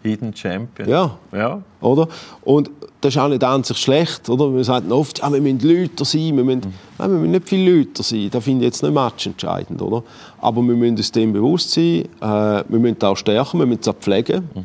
Hidden 0.03 0.37
Champion. 0.37 0.89
Ja. 0.89 1.19
ja. 1.33 1.63
Oder? 1.81 2.09
Und 2.43 2.71
das 3.07 3.15
ist 3.15 3.21
auch 3.21 3.29
nicht 3.29 3.45
an 3.45 3.63
sich 3.63 3.79
schlecht. 3.79 4.29
Oder? 4.29 4.53
Wir 4.53 4.65
sagen 4.65 4.91
oft, 4.91 5.21
ja, 5.21 5.33
wir 5.33 5.41
müssen 5.41 5.61
Leute 5.61 6.05
sein. 6.05 6.37
Wir 6.37 6.45
müssen, 6.45 6.61
mhm. 6.61 6.75
nein, 6.99 7.11
wir 7.11 7.19
müssen 7.19 7.31
nicht 7.31 7.49
viele 7.49 7.79
Leute 7.79 8.03
sein. 8.03 8.29
Das 8.31 8.43
finde 8.43 8.65
ich 8.65 8.73
jetzt 8.73 8.83
nicht 8.83 8.93
matchentscheidend. 8.93 9.81
Oder? 9.81 10.03
Aber 10.41 10.61
wir 10.63 10.75
müssen 10.75 10.97
uns 10.97 11.13
dem 11.13 11.33
bewusst 11.33 11.71
sein. 11.71 12.09
Äh, 12.21 12.65
wir 12.69 12.79
müssen 12.79 13.01
auch 13.03 13.17
stärken, 13.17 13.61
wir 13.61 13.67
müssen 13.67 13.89
es 13.89 13.95
pflegen. 14.01 14.49
Mhm. 14.55 14.65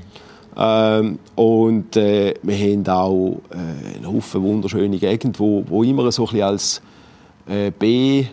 Ähm, 0.58 1.20
und 1.36 1.96
äh, 1.96 2.34
wir 2.42 2.58
haben 2.58 2.88
auch 2.88 3.42
äh, 3.52 3.98
einen 3.98 4.08
Haufen 4.08 4.44
wunderschöne 4.44 4.98
Gegend, 4.98 5.40
wo, 5.40 5.64
wo 5.68 5.84
immer 5.84 6.12
so 6.12 6.24
ein 6.24 6.26
bisschen 6.26 6.44
als 6.44 6.82
äh, 7.48 7.72
B 7.72 8.26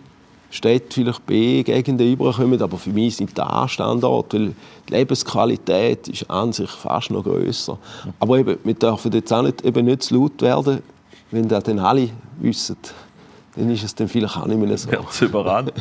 Städte 0.51 0.95
vielleicht 0.95 1.27
B-Gegenden 1.27 2.13
überkommen, 2.13 2.61
aber 2.63 2.79
für 2.79 2.91
mich 2.91 3.17
sind 3.17 3.37
da 3.37 3.69
Standorte, 3.69 4.39
weil 4.39 4.55
die 4.89 4.95
Lebensqualität 4.95 6.09
ist 6.09 6.31
an 6.31 6.53
sich 6.53 6.71
fast 6.71 7.11
noch 7.11 7.23
grösser. 7.23 7.79
Aber 8.19 8.39
eben, 8.39 8.59
wir 8.65 8.75
dürfen 8.75 9.13
jetzt 9.13 9.33
auch 9.33 9.43
nicht, 9.43 9.65
eben 9.65 9.85
nicht 9.85 10.05
zu 10.05 10.15
laut 10.15 10.41
werden, 10.41 10.83
wenn 11.31 11.49
das 11.49 11.65
dann 11.65 11.79
alle 11.79 12.09
wissen. 12.39 12.77
Dann 13.57 13.71
ist 13.71 13.83
es 13.83 13.95
dann 13.95 14.09
vielleicht 14.09 14.37
auch 14.37 14.47
nicht 14.47 14.59
mehr 14.59 14.79
so. 14.79 14.91
Herz 14.91 15.21
überrannt. 15.21 15.73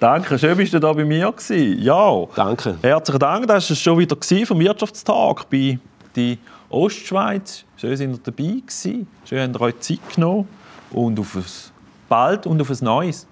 Danke, 0.00 0.38
schön, 0.38 0.56
bist 0.56 0.72
du 0.72 0.80
da 0.80 0.92
bei 0.92 1.04
mir 1.04 1.30
gewesen. 1.30 1.80
Ja. 1.82 2.24
Danke. 2.34 2.76
Herzlichen 2.82 3.20
Dank, 3.20 3.46
das 3.46 3.68
war 3.68 3.74
es 3.74 3.80
schon 3.80 3.98
wieder 3.98 4.16
vom 4.46 4.58
Wirtschaftstag 4.58 5.48
bei 5.50 5.78
die 6.16 6.38
Ostschweiz. 6.70 7.64
Schön, 7.76 7.96
sind 7.96 8.12
ihr 8.14 8.20
dabei 8.22 8.60
gewesen. 8.60 9.06
Schön, 9.24 9.42
habt 9.42 9.56
ihr 9.56 9.60
euch 9.60 9.78
Zeit 9.80 10.14
genommen 10.14 10.48
und 10.90 11.20
auf 11.20 11.36
ein 11.36 11.44
bald 12.08 12.46
und 12.46 12.60
auf 12.60 12.70
ein 12.70 12.78
Neues. 12.80 13.26